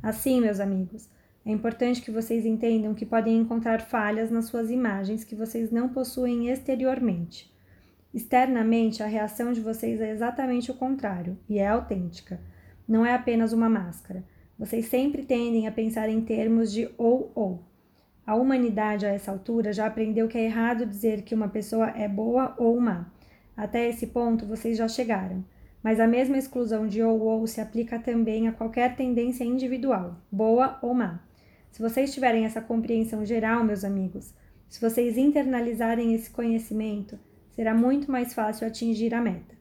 Assim, 0.02 0.42
meus 0.42 0.60
amigos, 0.60 1.08
é 1.46 1.52
importante 1.52 2.02
que 2.02 2.10
vocês 2.10 2.44
entendam 2.44 2.96
que 2.96 3.06
podem 3.06 3.38
encontrar 3.38 3.82
falhas 3.82 4.32
nas 4.32 4.46
suas 4.46 4.72
imagens 4.72 5.24
que 5.24 5.36
vocês 5.36 5.72
não 5.72 5.90
possuem 5.90 6.50
exteriormente. 6.50 7.55
Externamente, 8.16 9.04
a 9.04 9.06
reação 9.06 9.54
de 9.54 9.62
vocês 9.62 10.02
é 10.02 10.10
exatamente 10.10 10.72
o 10.72 10.74
contrário 10.74 11.38
e 11.48 11.60
é 11.60 11.68
autêntica. 11.68 12.40
Não 12.88 13.06
é 13.06 13.14
apenas 13.14 13.54
uma 13.54 13.70
máscara. 13.70 14.24
Vocês 14.58 14.88
sempre 14.88 15.24
tendem 15.24 15.68
a 15.68 15.72
pensar 15.72 16.10
em 16.10 16.22
termos 16.22 16.72
de 16.72 16.90
ou 16.98 17.32
ou. 17.36 17.64
A 18.26 18.34
humanidade 18.36 19.06
a 19.06 19.10
essa 19.10 19.32
altura 19.32 19.72
já 19.72 19.86
aprendeu 19.86 20.28
que 20.28 20.38
é 20.38 20.46
errado 20.46 20.86
dizer 20.88 21.22
que 21.22 21.36
uma 21.36 21.50
pessoa 21.50 21.90
é 21.90 22.08
boa 22.08 22.56
ou 22.58 22.80
má. 22.82 23.12
Até 23.56 23.88
esse 23.88 24.08
ponto 24.08 24.48
vocês 24.48 24.78
já 24.78 24.88
chegaram 24.88 25.44
mas 25.86 26.00
a 26.00 26.08
mesma 26.08 26.36
exclusão 26.36 26.88
de 26.88 27.04
ou 27.04 27.22
ou 27.22 27.46
se 27.46 27.62
aplica 27.62 28.00
também 28.00 28.48
a 28.48 28.52
qualquer 28.52 28.96
tendência 28.96 29.44
individual, 29.44 30.20
boa 30.32 30.80
ou 30.82 30.96
má. 30.96 31.20
Se 31.72 31.80
vocês 31.80 32.12
tiverem 32.12 32.44
essa 32.44 32.60
compreensão 32.60 33.24
geral, 33.24 33.64
meus 33.64 33.84
amigos, 33.84 34.34
se 34.68 34.82
vocês 34.82 35.16
internalizarem 35.16 36.16
esse 36.16 36.32
conhecimento, 36.32 37.20
será 37.56 37.74
muito 37.74 38.12
mais 38.12 38.34
fácil 38.34 38.68
atingir 38.68 39.14
a 39.14 39.22
meta. 39.22 39.56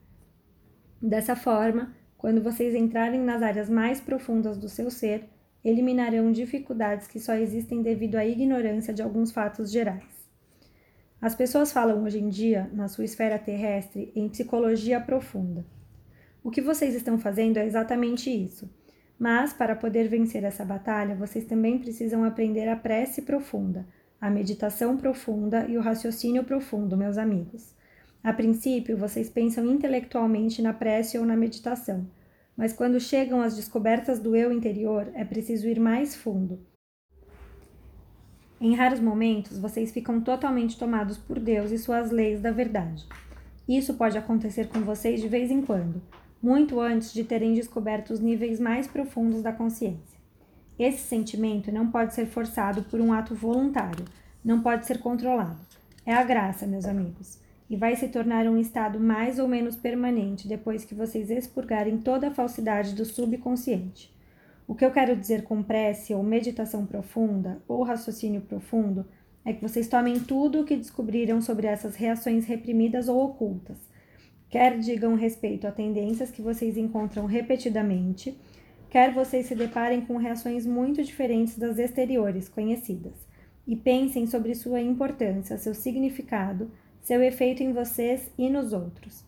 Dessa 1.01 1.37
forma, 1.37 1.95
quando 2.17 2.43
vocês 2.43 2.75
entrarem 2.75 3.21
nas 3.21 3.43
áreas 3.43 3.69
mais 3.69 4.01
profundas 4.01 4.57
do 4.59 4.69
seu 4.69 4.91
ser, 4.91 5.29
eliminarão 5.65 6.33
dificuldades 6.33 7.07
que 7.07 7.21
só 7.21 7.35
existem 7.35 7.83
devido 7.83 8.17
à 8.17 8.27
ignorância 8.27 8.93
de 8.93 9.03
alguns 9.03 9.31
fatos 9.31 9.71
gerais. 9.71 10.03
As 11.21 11.35
pessoas 11.35 11.73
falam 11.73 12.03
hoje 12.03 12.19
em 12.19 12.29
dia, 12.29 12.69
na 12.73 12.89
sua 12.89 13.05
esfera 13.05 13.39
terrestre, 13.39 14.13
em 14.15 14.29
psicologia 14.29 15.01
profunda. 15.01 15.65
O 16.43 16.51
que 16.51 16.61
vocês 16.61 16.95
estão 16.95 17.19
fazendo 17.19 17.57
é 17.57 17.65
exatamente 17.65 18.29
isso. 18.29 18.69
Mas, 19.19 19.53
para 19.53 19.77
poder 19.77 20.09
vencer 20.09 20.45
essa 20.45 20.65
batalha, 20.65 21.15
vocês 21.15 21.47
também 21.47 21.79
precisam 21.79 22.25
aprender 22.25 22.69
a 22.69 22.77
prece 22.77 23.23
profunda, 23.23 23.87
a 24.21 24.29
meditação 24.29 24.97
profunda 24.97 25.65
e 25.67 25.79
o 25.79 25.81
raciocínio 25.81 26.45
profundo, 26.45 26.97
meus 26.97 27.17
amigos. 27.17 27.75
A 28.25 28.33
princípio, 28.33 28.97
vocês 28.97 29.28
pensam 29.28 29.71
intelectualmente 29.71 30.62
na 30.62 30.73
prece 30.73 31.19
ou 31.19 31.26
na 31.26 31.37
meditação, 31.37 32.07
mas 32.57 32.73
quando 32.73 32.99
chegam 32.99 33.43
às 33.43 33.54
descobertas 33.54 34.19
do 34.19 34.35
eu 34.35 34.50
interior, 34.50 35.12
é 35.14 35.23
preciso 35.23 35.69
ir 35.69 35.78
mais 35.78 36.16
fundo. 36.16 36.59
Em 38.59 38.75
raros 38.75 38.99
momentos, 38.99 39.59
vocês 39.59 39.93
ficam 39.93 40.23
totalmente 40.23 40.78
tomados 40.78 41.19
por 41.19 41.38
Deus 41.38 41.71
e 41.71 41.76
suas 41.76 42.11
leis 42.11 42.40
da 42.40 42.50
verdade. 42.50 43.07
Isso 43.69 43.93
pode 43.93 44.16
acontecer 44.16 44.69
com 44.69 44.81
vocês 44.81 45.21
de 45.21 45.28
vez 45.28 45.50
em 45.50 45.61
quando, 45.61 46.00
muito 46.43 46.81
antes 46.81 47.12
de 47.12 47.25
terem 47.25 47.52
descoberto 47.52 48.11
os 48.11 48.21
níveis 48.21 48.59
mais 48.59 48.87
profundos 48.87 49.43
da 49.43 49.52
consciência. 49.52 50.19
Esse 50.78 51.07
sentimento 51.07 51.71
não 51.71 51.90
pode 51.90 52.14
ser 52.14 52.25
forçado 52.25 52.85
por 52.85 53.02
um 53.02 53.12
ato 53.12 53.35
voluntário, 53.35 54.07
não 54.43 54.62
pode 54.62 54.87
ser 54.87 54.99
controlado. 55.00 55.61
É 56.07 56.14
a 56.14 56.25
graça, 56.25 56.66
meus 56.66 56.87
amigos, 56.87 57.44
e 57.75 57.76
vai 57.76 57.97
se 57.97 58.07
tornar 58.07 58.47
um 58.47 58.57
estado 58.57 59.00
mais 59.00 59.40
ou 59.40 59.49
menos 59.49 59.75
permanente 59.75 60.47
depois 60.47 60.85
que 60.85 60.95
vocês 60.95 61.28
expurgarem 61.28 61.99
toda 61.99 62.28
a 62.28 62.31
falsidade 62.31 62.95
do 62.95 63.04
subconsciente. 63.04 64.14
O 64.66 64.75
que 64.75 64.85
eu 64.85 64.93
quero 64.93 65.16
dizer 65.16 65.43
com 65.43 65.61
prece 65.62 66.14
ou 66.14 66.23
meditação 66.23 66.87
profunda 66.87 67.61
ou 67.66 67.83
raciocínio 67.83 68.43
profundo 68.43 69.04
é 69.45 69.52
que 69.52 69.61
vocês 69.61 69.88
tomem 69.88 70.21
tudo 70.21 70.61
o 70.61 70.64
que 70.64 70.76
descobriram 70.76 71.40
sobre 71.40 71.66
essas 71.66 71.97
reações 71.97 72.47
reprimidas 72.47 73.09
ou 73.09 73.25
ocultas 73.25 73.93
quer 74.54 74.78
digam 74.78 75.16
respeito 75.16 75.66
a 75.66 75.73
tendências 75.73 76.31
que 76.31 76.40
vocês 76.40 76.76
encontram 76.76 77.26
repetidamente, 77.26 78.38
quer 78.88 79.12
vocês 79.12 79.47
se 79.47 79.54
deparem 79.57 80.02
com 80.02 80.16
reações 80.16 80.64
muito 80.64 81.02
diferentes 81.02 81.59
das 81.59 81.76
exteriores 81.76 82.49
conhecidas, 82.49 83.26
e 83.66 83.75
pensem 83.75 84.28
sobre 84.28 84.54
sua 84.54 84.81
importância, 84.81 85.59
seu 85.59 85.75
significado, 85.75 86.71
seu 87.04 87.23
efeito 87.23 87.62
em 87.62 87.73
vocês 87.73 88.32
e 88.37 88.49
nos 88.49 88.73
outros. 88.73 89.25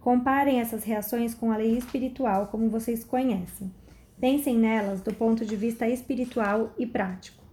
Comparem 0.00 0.60
essas 0.60 0.84
reações 0.84 1.34
com 1.34 1.50
a 1.50 1.56
lei 1.56 1.76
espiritual 1.76 2.46
como 2.46 2.70
vocês 2.70 3.02
conhecem. 3.02 3.70
Pensem 4.20 4.56
nelas 4.56 5.00
do 5.00 5.12
ponto 5.12 5.44
de 5.44 5.56
vista 5.56 5.88
espiritual 5.88 6.72
e 6.78 6.86
prático. 6.86 7.44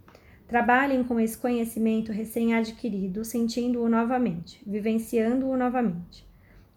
Trabalhem 0.46 1.02
com 1.02 1.18
esse 1.18 1.36
conhecimento 1.36 2.12
recém-adquirido, 2.12 3.24
sentindo-o 3.24 3.88
novamente, 3.88 4.62
vivenciando-o 4.64 5.56
novamente. 5.56 6.24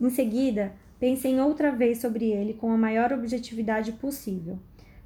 Em 0.02 0.10
seguida, 0.10 0.74
pensem 1.00 1.40
outra 1.40 1.72
vez 1.72 2.00
sobre 2.00 2.32
ele 2.32 2.56
com 2.56 2.72
a 2.72 2.78
maior 2.78 3.14
objetividade 3.14 3.92
possível. 3.92 4.58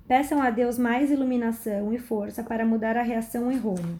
Peçam 0.07 0.41
a 0.41 0.49
Deus 0.49 0.77
mais 0.77 1.11
iluminação 1.11 1.93
e 1.93 1.99
força 1.99 2.41
para 2.41 2.65
mudar 2.65 2.95
a 2.95 3.03
reação 3.03 3.51
errônea. 3.51 3.99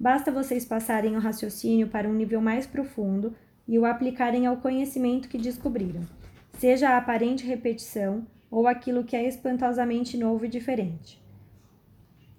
Basta 0.00 0.32
vocês 0.32 0.64
passarem 0.64 1.14
o 1.14 1.20
raciocínio 1.20 1.88
para 1.88 2.08
um 2.08 2.14
nível 2.14 2.40
mais 2.40 2.66
profundo 2.66 3.34
e 3.68 3.78
o 3.78 3.84
aplicarem 3.84 4.46
ao 4.46 4.56
conhecimento 4.56 5.28
que 5.28 5.36
descobriram, 5.36 6.00
seja 6.58 6.88
a 6.88 6.96
aparente 6.96 7.46
repetição 7.46 8.26
ou 8.50 8.66
aquilo 8.66 9.04
que 9.04 9.14
é 9.14 9.28
espantosamente 9.28 10.16
novo 10.16 10.46
e 10.46 10.48
diferente. 10.48 11.22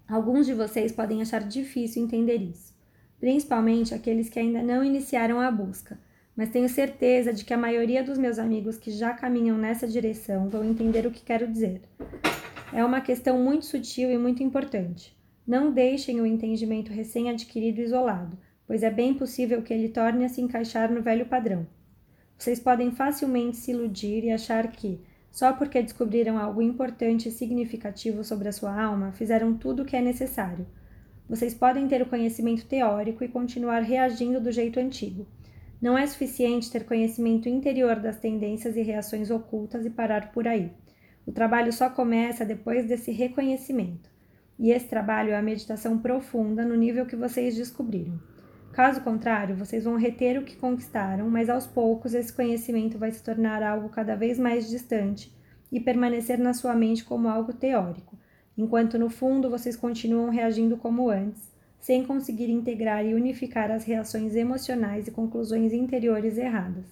Alguns 0.10 0.48
de 0.48 0.56
vocês 0.56 0.92
podem 0.92 1.22
achar 1.22 1.44
difícil 1.44 2.04
entender 2.04 2.38
isso, 2.38 2.74
principalmente 3.20 3.94
aqueles 3.94 4.28
que 4.28 4.40
ainda 4.40 4.64
não 4.64 4.84
iniciaram 4.84 5.40
a 5.40 5.52
busca 5.52 5.98
mas 6.36 6.50
tenho 6.50 6.70
certeza 6.70 7.34
de 7.34 7.44
que 7.44 7.54
a 7.54 7.58
maioria 7.58 8.04
dos 8.04 8.18
meus 8.18 8.40
amigos 8.40 8.78
que 8.78 8.92
já 8.92 9.14
caminham 9.14 9.58
nessa 9.58 9.88
direção 9.88 10.50
vão 10.50 10.64
entender 10.64 11.06
o 11.06 11.12
que 11.12 11.22
quero 11.22 11.48
dizer. 11.48 11.82
É 12.74 12.84
uma 12.84 13.02
questão 13.02 13.38
muito 13.38 13.66
sutil 13.66 14.10
e 14.10 14.18
muito 14.18 14.42
importante. 14.42 15.16
Não 15.46 15.72
deixem 15.72 16.22
o 16.22 16.26
entendimento 16.26 16.92
recém-adquirido 16.92 17.82
isolado, 17.82 18.38
pois 18.68 18.84
é 18.84 18.92
bem 18.92 19.14
possível 19.14 19.62
que 19.62 19.74
ele 19.74 19.90
torne 19.90 20.24
a 20.24 20.30
se 20.30 20.40
encaixar 20.40 20.92
no 20.92 21.02
velho 21.02 21.26
padrão. 21.26 21.66
Vocês 22.38 22.60
podem 22.60 22.92
facilmente 22.92 23.58
se 23.58 23.72
iludir 23.72 24.24
e 24.24 24.32
achar 24.32 24.72
que, 24.72 25.02
só 25.32 25.54
porque 25.54 25.82
descobriram 25.82 26.38
algo 26.38 26.62
importante 26.62 27.30
e 27.30 27.32
significativo 27.32 28.24
sobre 28.24 28.50
a 28.50 28.52
sua 28.52 28.80
alma, 28.80 29.12
fizeram 29.14 29.54
tudo 29.56 29.82
o 29.84 29.86
que 29.86 29.96
é 29.96 30.02
necessário. 30.02 30.68
Vocês 31.28 31.54
podem 31.54 31.88
ter 31.88 32.02
o 32.02 32.06
conhecimento 32.06 32.66
teórico 32.66 33.24
e 33.24 33.28
continuar 33.28 33.80
reagindo 33.80 34.40
do 34.40 34.52
jeito 34.52 34.80
antigo. 34.80 35.26
Não 35.82 35.98
é 35.98 36.06
suficiente 36.06 36.70
ter 36.70 36.86
conhecimento 36.86 37.50
interior 37.50 37.96
das 38.00 38.20
tendências 38.20 38.76
e 38.76 38.82
reações 38.84 39.32
ocultas 39.32 39.86
e 39.86 39.90
parar 39.90 40.32
por 40.32 40.48
aí. 40.48 40.72
O 41.26 41.32
trabalho 41.32 41.74
só 41.74 41.90
começa 41.90 42.46
depois 42.46 42.86
desse 42.86 43.12
reconhecimento. 43.12 44.11
E 44.62 44.70
esse 44.72 44.88
trabalho 44.88 45.32
é 45.32 45.36
a 45.36 45.42
meditação 45.42 45.98
profunda 45.98 46.64
no 46.64 46.76
nível 46.76 47.08
que 47.08 47.16
vocês 47.16 47.56
descobriram. 47.56 48.20
Caso 48.72 49.02
contrário, 49.02 49.56
vocês 49.56 49.86
vão 49.86 49.96
reter 49.96 50.38
o 50.38 50.44
que 50.44 50.56
conquistaram, 50.56 51.28
mas 51.32 51.50
aos 51.50 51.66
poucos 51.66 52.14
esse 52.14 52.32
conhecimento 52.32 52.96
vai 52.96 53.10
se 53.10 53.24
tornar 53.24 53.64
algo 53.64 53.90
cada 53.90 54.16
vez 54.16 54.38
mais 54.38 54.70
distante 54.70 55.36
e 55.72 55.80
permanecer 55.80 56.38
na 56.38 56.54
sua 56.54 56.76
mente 56.76 57.04
como 57.04 57.28
algo 57.28 57.52
teórico, 57.52 58.16
enquanto 58.56 59.00
no 59.00 59.10
fundo 59.10 59.50
vocês 59.50 59.76
continuam 59.76 60.30
reagindo 60.30 60.78
como 60.78 61.10
antes, 61.10 61.52
sem 61.80 62.06
conseguir 62.06 62.52
integrar 62.52 63.04
e 63.04 63.16
unificar 63.16 63.72
as 63.72 63.84
reações 63.84 64.36
emocionais 64.36 65.08
e 65.08 65.12
conclusões 65.12 65.74
interiores 65.74 66.38
erradas. 66.38 66.86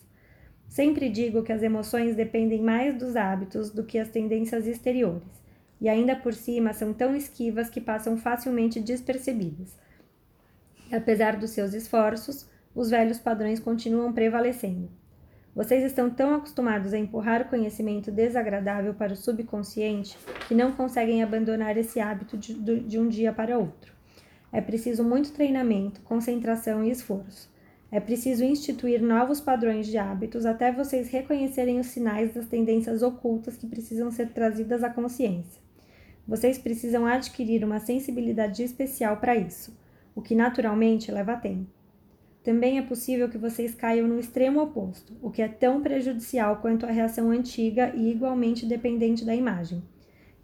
Sempre 0.67 1.07
digo 1.07 1.43
que 1.43 1.53
as 1.53 1.61
emoções 1.61 2.15
dependem 2.15 2.63
mais 2.63 2.97
dos 2.97 3.15
hábitos 3.15 3.69
do 3.69 3.83
que 3.83 3.99
as 3.99 4.09
tendências 4.09 4.65
exteriores, 4.65 5.38
e 5.81 5.87
ainda 5.87 6.15
por 6.15 6.33
cima 6.33 6.73
são 6.73 6.93
tão 6.93 7.15
esquivas 7.15 7.69
que 7.69 7.79
passam 7.79 8.17
facilmente 8.17 8.79
despercebidas. 8.79 9.77
E 10.91 10.95
apesar 10.95 11.37
dos 11.37 11.51
seus 11.51 11.73
esforços, 11.73 12.47
os 12.75 12.89
velhos 12.89 13.19
padrões 13.19 13.59
continuam 13.59 14.11
prevalecendo. 14.11 14.89
Vocês 15.55 15.83
estão 15.83 16.09
tão 16.09 16.35
acostumados 16.35 16.93
a 16.93 16.97
empurrar 16.97 17.41
o 17.41 17.49
conhecimento 17.49 18.11
desagradável 18.11 18.93
para 18.93 19.13
o 19.13 19.17
subconsciente 19.17 20.17
que 20.47 20.55
não 20.55 20.71
conseguem 20.71 21.23
abandonar 21.23 21.75
esse 21.75 21.99
hábito 21.99 22.37
de, 22.37 22.53
de 22.53 22.99
um 22.99 23.07
dia 23.07 23.33
para 23.33 23.57
outro. 23.57 23.93
É 24.51 24.61
preciso 24.61 25.03
muito 25.03 25.31
treinamento, 25.31 26.01
concentração 26.01 26.83
e 26.83 26.91
esforço. 26.91 27.49
É 27.91 27.99
preciso 27.99 28.43
instituir 28.43 29.01
novos 29.01 29.41
padrões 29.41 29.87
de 29.87 29.97
hábitos 29.97 30.45
até 30.45 30.71
vocês 30.71 31.09
reconhecerem 31.09 31.79
os 31.79 31.87
sinais 31.87 32.33
das 32.33 32.47
tendências 32.47 33.01
ocultas 33.01 33.57
que 33.57 33.67
precisam 33.67 34.11
ser 34.11 34.29
trazidas 34.29 34.83
à 34.83 34.89
consciência. 34.89 35.68
Vocês 36.29 36.59
precisam 36.59 37.07
adquirir 37.07 37.63
uma 37.65 37.79
sensibilidade 37.79 38.61
especial 38.61 39.17
para 39.17 39.35
isso, 39.35 39.75
o 40.13 40.21
que 40.21 40.35
naturalmente 40.35 41.11
leva 41.11 41.35
tempo. 41.35 41.65
também 42.43 42.77
é 42.77 42.83
possível 42.83 43.27
que 43.27 43.37
vocês 43.37 43.73
caiam 43.73 44.07
no 44.07 44.19
extremo 44.19 44.61
oposto, 44.61 45.17
o 45.23 45.31
que 45.31 45.41
é 45.41 45.47
tão 45.47 45.81
prejudicial 45.81 46.57
quanto 46.57 46.85
a 46.85 46.91
reação 46.91 47.31
antiga 47.31 47.91
e 47.95 48.11
igualmente 48.11 48.63
dependente 48.63 49.25
da 49.25 49.35
imagem. 49.35 49.81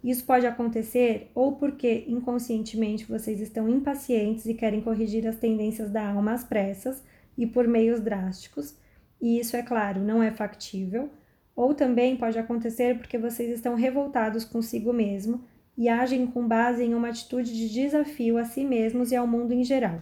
Isso 0.02 0.24
pode 0.24 0.44
acontecer 0.44 1.30
ou 1.32 1.52
porque 1.52 2.04
inconscientemente 2.08 3.04
vocês 3.04 3.40
estão 3.40 3.68
impacientes 3.68 4.44
e 4.44 4.54
querem 4.54 4.80
corrigir 4.80 5.24
as 5.26 5.36
tendências 5.36 5.88
da 5.88 6.10
alma 6.10 6.32
às 6.32 6.42
pressas 6.42 7.00
e 7.38 7.46
por 7.46 7.68
meios 7.68 8.00
drásticos, 8.00 8.76
e 9.20 9.38
isso, 9.38 9.56
é 9.56 9.62
claro, 9.62 10.00
não 10.00 10.20
é 10.20 10.32
factível, 10.32 11.10
ou 11.54 11.74
também 11.74 12.16
pode 12.16 12.38
acontecer 12.38 12.98
porque 12.98 13.16
vocês 13.16 13.50
estão 13.50 13.76
revoltados 13.76 14.44
consigo 14.44 14.92
mesmo 14.92 15.44
e 15.76 15.88
agem 15.88 16.26
com 16.26 16.46
base 16.46 16.82
em 16.82 16.94
uma 16.94 17.08
atitude 17.08 17.52
de 17.52 17.68
desafio 17.68 18.38
a 18.38 18.44
si 18.44 18.64
mesmos 18.64 19.12
e 19.12 19.16
ao 19.16 19.26
mundo 19.26 19.52
em 19.52 19.62
geral. 19.62 20.00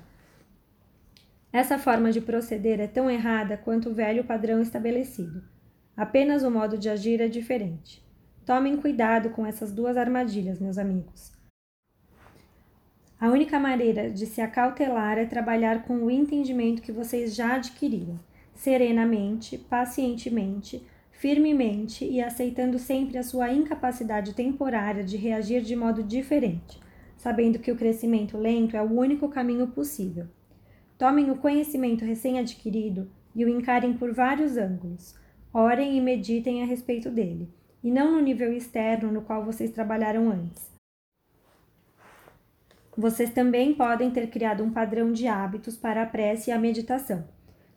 Essa 1.52 1.78
forma 1.78 2.10
de 2.10 2.20
proceder 2.20 2.80
é 2.80 2.86
tão 2.86 3.10
errada 3.10 3.56
quanto 3.56 3.90
o 3.90 3.94
velho 3.94 4.24
padrão 4.24 4.60
estabelecido. 4.60 5.42
Apenas 5.96 6.42
o 6.42 6.50
modo 6.50 6.76
de 6.76 6.88
agir 6.88 7.20
é 7.20 7.28
diferente. 7.28 8.04
Tomem 8.44 8.76
cuidado 8.76 9.30
com 9.30 9.46
essas 9.46 9.72
duas 9.72 9.96
armadilhas, 9.96 10.60
meus 10.60 10.78
amigos. 10.78 11.32
A 13.20 13.30
única 13.30 13.58
maneira 13.58 14.10
de 14.10 14.26
se 14.26 14.40
acautelar 14.40 15.16
é 15.16 15.24
trabalhar 15.24 15.84
com 15.84 15.98
o 15.98 16.10
entendimento 16.10 16.82
que 16.82 16.92
vocês 16.92 17.34
já 17.34 17.54
adquiriram, 17.54 18.18
serenamente, 18.54 19.56
pacientemente, 19.56 20.84
firmemente 21.18 22.04
e 22.04 22.20
aceitando 22.20 22.78
sempre 22.78 23.18
a 23.18 23.22
sua 23.22 23.52
incapacidade 23.52 24.34
temporária 24.34 25.02
de 25.02 25.16
reagir 25.16 25.62
de 25.62 25.74
modo 25.74 26.02
diferente, 26.02 26.78
sabendo 27.16 27.58
que 27.58 27.72
o 27.72 27.76
crescimento 27.76 28.36
lento 28.36 28.76
é 28.76 28.82
o 28.82 28.92
único 28.92 29.28
caminho 29.28 29.68
possível. 29.68 30.26
Tomem 30.98 31.30
o 31.30 31.36
conhecimento 31.36 32.04
recém-adquirido 32.04 33.10
e 33.34 33.44
o 33.44 33.48
encarem 33.48 33.94
por 33.94 34.12
vários 34.12 34.56
ângulos. 34.56 35.14
Orem 35.52 35.96
e 35.96 36.00
meditem 36.00 36.62
a 36.62 36.66
respeito 36.66 37.10
dele, 37.10 37.48
e 37.82 37.90
não 37.90 38.12
no 38.12 38.20
nível 38.20 38.52
externo 38.52 39.12
no 39.12 39.22
qual 39.22 39.44
vocês 39.44 39.70
trabalharam 39.70 40.30
antes. 40.30 40.72
Vocês 42.96 43.30
também 43.30 43.74
podem 43.74 44.10
ter 44.10 44.28
criado 44.28 44.62
um 44.62 44.70
padrão 44.70 45.12
de 45.12 45.26
hábitos 45.26 45.76
para 45.76 46.02
a 46.02 46.06
prece 46.06 46.50
e 46.50 46.52
a 46.52 46.58
meditação. 46.58 47.24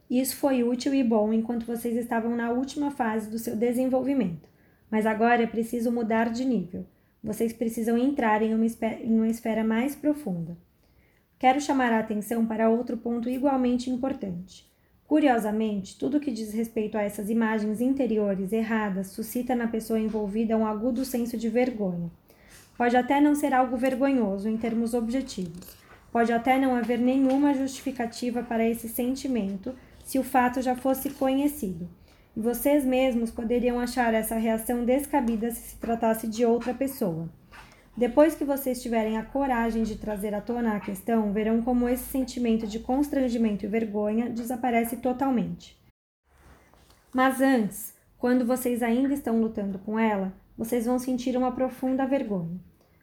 Isso 0.10 0.38
foi 0.38 0.64
útil 0.64 0.94
e 0.94 1.04
bom 1.04 1.34
enquanto 1.34 1.66
vocês 1.66 1.98
estavam 1.98 2.36
na 2.36 2.50
última 2.52 2.92
fase 2.92 3.30
do 3.30 3.38
seu 3.38 3.56
desenvolvimento, 3.56 4.48
mas 4.90 5.06
agora 5.06 5.44
é 5.44 5.48
preciso 5.48 5.92
mudar 5.92 6.30
de 6.30 6.46
nível. 6.46 6.86
Vocês 7.22 7.52
precisam 7.52 7.98
entrar 7.98 8.42
em 8.42 8.54
uma, 8.54 8.66
em 8.66 9.16
uma 9.16 9.28
esfera 9.28 9.64
mais 9.64 9.96
profunda. 9.96 10.58
Quero 11.38 11.60
chamar 11.60 11.92
a 11.92 12.00
atenção 12.00 12.46
para 12.46 12.70
outro 12.70 12.96
ponto 12.96 13.30
igualmente 13.30 13.90
importante. 13.90 14.66
Curiosamente, 15.06 15.98
tudo 15.98 16.20
que 16.20 16.32
diz 16.32 16.54
respeito 16.54 16.98
a 16.98 17.02
essas 17.02 17.30
imagens 17.30 17.82
interiores 17.82 18.52
erradas 18.52 19.08
suscita 19.08 19.56
na 19.56 19.68
pessoa 19.68 20.00
envolvida 20.00 20.58
um 20.58 20.66
agudo 20.66 21.04
senso 21.06 21.38
de 21.38 21.50
vergonha. 21.50 22.10
Pode 22.78 22.96
até 22.96 23.20
não 23.20 23.36
ser 23.36 23.54
algo 23.54 23.76
vergonhoso 23.76 24.48
em 24.48 24.58
termos 24.58 24.94
objetivos. 24.94 25.78
Pode 26.12 26.32
até 26.32 26.58
não 26.58 26.76
haver 26.76 27.00
nenhuma 27.00 27.54
justificativa 27.54 28.42
para 28.42 28.68
esse 28.68 28.88
sentimento 28.88 29.76
se 30.08 30.18
o 30.18 30.24
fato 30.24 30.62
já 30.62 30.74
fosse 30.74 31.10
conhecido. 31.10 31.86
E 32.34 32.40
vocês 32.40 32.86
mesmos 32.86 33.30
poderiam 33.30 33.78
achar 33.78 34.14
essa 34.14 34.38
reação 34.38 34.86
descabida 34.86 35.52
se 35.52 35.72
se 35.72 35.76
tratasse 35.76 36.30
de 36.30 36.46
outra 36.46 36.74
pessoa. 36.74 37.28
Depois 37.96 38.34
que 38.34 38.46
vocês 38.46 38.82
tiverem 38.82 39.18
a 39.18 39.26
coragem 39.26 39.84
de 39.84 39.98
trazer 39.98 40.34
à 40.34 40.40
tona 40.40 40.78
a 40.78 40.80
questão, 40.80 41.34
verão 41.34 41.62
como 41.62 41.90
esse 41.90 42.06
sentimento 42.06 42.66
de 42.66 42.80
constrangimento 42.80 43.66
e 43.66 43.68
vergonha 43.68 44.30
desaparece 44.30 44.96
totalmente. 44.96 45.78
Mas 47.14 47.42
antes, 47.42 47.94
quando 48.18 48.46
vocês 48.46 48.82
ainda 48.82 49.14
estão 49.14 49.42
lutando 49.42 49.78
com 49.80 50.00
ela, 50.00 50.32
vocês 50.58 50.86
vão 50.86 50.98
sentir 50.98 51.36
uma 51.36 51.52
profunda 51.52 52.06
vergonha. 52.06 52.58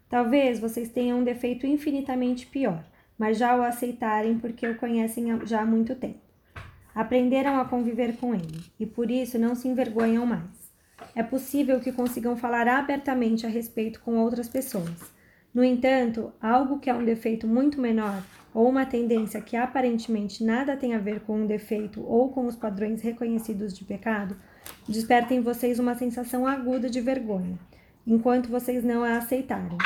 Talvez 0.09 0.59
vocês 0.59 0.89
tenham 0.89 1.19
um 1.19 1.25
defeito 1.25 1.67
infinitamente 1.67 2.47
pior, 2.47 2.83
mas 3.19 3.37
já 3.37 3.55
o 3.55 3.63
aceitarem 3.63 4.39
porque 4.39 4.67
o 4.67 4.79
conhecem 4.79 5.45
já 5.45 5.61
há 5.61 5.67
muito 5.67 5.95
tempo. 5.95 6.25
Aprenderam 6.95 7.59
a 7.59 7.65
conviver 7.65 8.17
com 8.17 8.35
ele 8.35 8.63
e 8.79 8.87
por 8.87 9.11
isso 9.11 9.39
não 9.39 9.55
se 9.55 9.67
envergonham 9.67 10.25
mais. 10.25 10.73
É 11.15 11.23
possível 11.23 11.81
que 11.81 11.93
consigam 11.93 12.37
falar 12.37 12.69
abertamente 12.69 13.45
a 13.45 13.49
respeito 13.49 14.01
com 14.01 14.17
outras 14.19 14.49
pessoas. 14.49 15.13
No 15.53 15.63
entanto, 15.63 16.33
algo 16.41 16.79
que 16.79 16.91
é 16.91 16.95
um 16.95 17.05
defeito 17.05 17.47
muito 17.47 17.81
menor 17.81 18.23
ou 18.53 18.69
uma 18.69 18.87
tendência 18.87 19.41
que 19.41 19.57
aparentemente 19.57 20.45
nada 20.45 20.77
tem 20.77 20.95
a 20.95 20.99
ver 20.99 21.21
com 21.21 21.41
um 21.41 21.47
defeito 21.47 22.05
ou 22.05 22.29
com 22.31 22.47
os 22.47 22.57
padrões 22.57 23.03
reconhecidos 23.03 23.77
de 23.77 23.85
pecado, 23.85 24.37
desperta 24.89 25.35
em 25.35 25.41
vocês 25.41 25.79
uma 25.79 25.95
sensação 25.95 26.47
aguda 26.47 26.89
de 26.89 27.01
vergonha, 27.01 27.59
enquanto 28.07 28.49
vocês 28.49 28.85
não 28.85 29.03
a 29.03 29.17
aceitarem. 29.17 29.79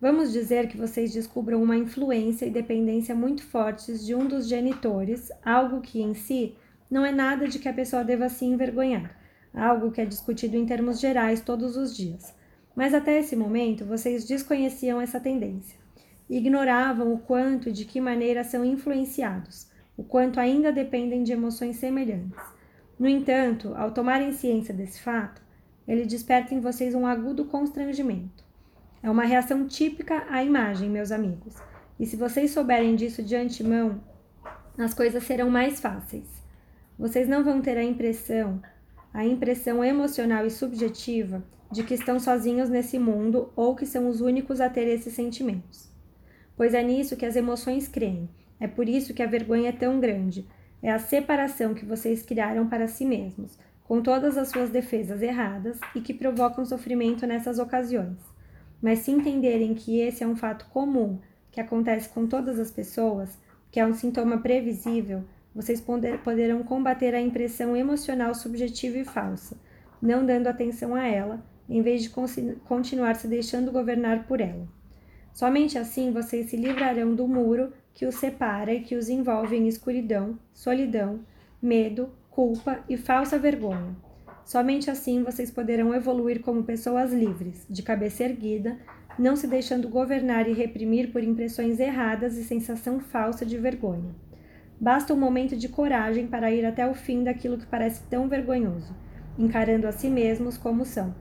Vamos 0.00 0.32
dizer 0.32 0.68
que 0.68 0.76
vocês 0.76 1.12
descubram 1.12 1.60
uma 1.60 1.76
influência 1.76 2.46
e 2.46 2.50
dependência 2.50 3.16
muito 3.16 3.42
fortes 3.42 4.06
de 4.06 4.14
um 4.14 4.28
dos 4.28 4.46
genitores, 4.46 5.32
algo 5.44 5.80
que 5.80 6.00
em 6.00 6.14
si 6.14 6.54
não 6.88 7.04
é 7.04 7.10
nada 7.10 7.48
de 7.48 7.58
que 7.58 7.68
a 7.68 7.72
pessoa 7.72 8.04
deva 8.04 8.28
se 8.28 8.44
envergonhar, 8.44 9.18
algo 9.52 9.90
que 9.90 10.00
é 10.00 10.06
discutido 10.06 10.56
em 10.56 10.64
termos 10.64 11.00
gerais 11.00 11.40
todos 11.40 11.76
os 11.76 11.96
dias. 11.96 12.32
Mas 12.76 12.94
até 12.94 13.18
esse 13.18 13.34
momento 13.34 13.84
vocês 13.84 14.24
desconheciam 14.24 15.00
essa 15.00 15.18
tendência, 15.18 15.76
ignoravam 16.30 17.12
o 17.12 17.18
quanto 17.18 17.68
e 17.68 17.72
de 17.72 17.84
que 17.84 18.00
maneira 18.00 18.44
são 18.44 18.64
influenciados, 18.64 19.66
o 19.96 20.04
quanto 20.04 20.38
ainda 20.38 20.70
dependem 20.70 21.24
de 21.24 21.32
emoções 21.32 21.74
semelhantes. 21.74 22.38
No 22.96 23.08
entanto, 23.08 23.74
ao 23.74 23.90
tomarem 23.90 24.30
ciência 24.30 24.72
desse 24.72 25.00
fato, 25.00 25.42
ele 25.88 26.06
desperta 26.06 26.54
em 26.54 26.60
vocês 26.60 26.94
um 26.94 27.04
agudo 27.04 27.46
constrangimento 27.46 28.47
é 29.02 29.10
uma 29.10 29.24
reação 29.24 29.66
típica 29.66 30.26
à 30.28 30.42
imagem, 30.42 30.90
meus 30.90 31.12
amigos. 31.12 31.54
E 31.98 32.06
se 32.06 32.16
vocês 32.16 32.50
souberem 32.50 32.96
disso 32.96 33.22
de 33.22 33.36
antemão, 33.36 34.00
as 34.76 34.94
coisas 34.94 35.24
serão 35.24 35.50
mais 35.50 35.80
fáceis. 35.80 36.28
Vocês 36.98 37.28
não 37.28 37.44
vão 37.44 37.60
ter 37.60 37.76
a 37.76 37.82
impressão, 37.82 38.60
a 39.12 39.24
impressão 39.24 39.84
emocional 39.84 40.46
e 40.46 40.50
subjetiva 40.50 41.42
de 41.70 41.82
que 41.82 41.94
estão 41.94 42.18
sozinhos 42.18 42.70
nesse 42.70 42.98
mundo 42.98 43.52
ou 43.54 43.74
que 43.74 43.86
são 43.86 44.08
os 44.08 44.20
únicos 44.20 44.60
a 44.60 44.70
ter 44.70 44.86
esses 44.88 45.14
sentimentos. 45.14 45.88
Pois 46.56 46.74
é 46.74 46.82
nisso 46.82 47.16
que 47.16 47.26
as 47.26 47.36
emoções 47.36 47.86
creem. 47.86 48.28
É 48.58 48.66
por 48.66 48.88
isso 48.88 49.14
que 49.14 49.22
a 49.22 49.26
vergonha 49.26 49.68
é 49.68 49.72
tão 49.72 50.00
grande. 50.00 50.46
É 50.82 50.90
a 50.90 50.98
separação 50.98 51.74
que 51.74 51.84
vocês 51.84 52.22
criaram 52.22 52.68
para 52.68 52.88
si 52.88 53.04
mesmos, 53.04 53.58
com 53.84 54.02
todas 54.02 54.36
as 54.36 54.48
suas 54.48 54.70
defesas 54.70 55.22
erradas 55.22 55.78
e 55.94 56.00
que 56.00 56.14
provocam 56.14 56.64
sofrimento 56.64 57.26
nessas 57.26 57.58
ocasiões. 57.58 58.37
Mas 58.80 59.00
se 59.00 59.10
entenderem 59.10 59.74
que 59.74 60.00
esse 60.00 60.22
é 60.22 60.26
um 60.26 60.36
fato 60.36 60.66
comum, 60.66 61.18
que 61.50 61.60
acontece 61.60 62.08
com 62.08 62.26
todas 62.26 62.58
as 62.58 62.70
pessoas, 62.70 63.38
que 63.70 63.80
é 63.80 63.86
um 63.86 63.92
sintoma 63.94 64.38
previsível, 64.38 65.24
vocês 65.54 65.82
poderão 66.22 66.62
combater 66.62 67.14
a 67.14 67.20
impressão 67.20 67.76
emocional 67.76 68.34
subjetiva 68.34 68.98
e 68.98 69.04
falsa, 69.04 69.56
não 70.00 70.24
dando 70.24 70.46
atenção 70.46 70.94
a 70.94 71.04
ela, 71.04 71.42
em 71.68 71.82
vez 71.82 72.02
de 72.02 72.10
continuar 72.64 73.16
se 73.16 73.26
deixando 73.26 73.72
governar 73.72 74.26
por 74.26 74.40
ela. 74.40 74.68
Somente 75.32 75.76
assim 75.78 76.12
vocês 76.12 76.50
se 76.50 76.56
livrarão 76.56 77.14
do 77.14 77.26
muro 77.26 77.72
que 77.92 78.06
os 78.06 78.14
separa 78.14 78.72
e 78.72 78.80
que 78.80 78.94
os 78.94 79.08
envolve 79.08 79.56
em 79.56 79.66
escuridão, 79.66 80.38
solidão, 80.54 81.20
medo, 81.60 82.10
culpa 82.30 82.78
e 82.88 82.96
falsa 82.96 83.38
vergonha. 83.38 83.96
Somente 84.48 84.90
assim 84.90 85.22
vocês 85.22 85.50
poderão 85.50 85.94
evoluir 85.94 86.40
como 86.40 86.62
pessoas 86.62 87.12
livres, 87.12 87.66
de 87.68 87.82
cabeça 87.82 88.24
erguida, 88.24 88.78
não 89.18 89.36
se 89.36 89.46
deixando 89.46 89.90
governar 89.90 90.48
e 90.48 90.54
reprimir 90.54 91.12
por 91.12 91.22
impressões 91.22 91.78
erradas 91.78 92.38
e 92.38 92.42
sensação 92.42 92.98
falsa 92.98 93.44
de 93.44 93.58
vergonha. 93.58 94.14
Basta 94.80 95.12
um 95.12 95.18
momento 95.18 95.54
de 95.54 95.68
coragem 95.68 96.26
para 96.26 96.50
ir 96.50 96.64
até 96.64 96.90
o 96.90 96.94
fim 96.94 97.22
daquilo 97.22 97.58
que 97.58 97.66
parece 97.66 98.02
tão 98.04 98.26
vergonhoso, 98.26 98.96
encarando 99.38 99.86
a 99.86 99.92
si 99.92 100.08
mesmos 100.08 100.56
como 100.56 100.82
são. 100.82 101.14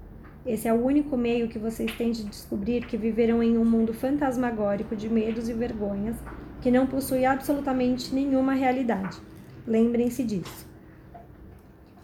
Esse 0.45 0.69
é 0.69 0.73
o 0.73 0.81
único 0.81 1.17
meio 1.17 1.49
que 1.49 1.59
vocês 1.59 1.91
têm 1.97 2.11
de 2.11 2.23
descobrir 2.23 2.85
que 2.85 2.95
viverão 2.95 3.43
em 3.43 3.57
um 3.57 3.65
mundo 3.65 3.93
fantasmagórico 3.93 4.95
de 4.95 5.09
medos 5.09 5.49
e 5.49 5.53
vergonhas 5.53 6.15
que 6.61 6.71
não 6.71 6.87
possui 6.87 7.25
absolutamente 7.25 8.15
nenhuma 8.15 8.53
realidade. 8.53 9.17
Lembrem-se 9.67 10.23
disso. 10.23 10.66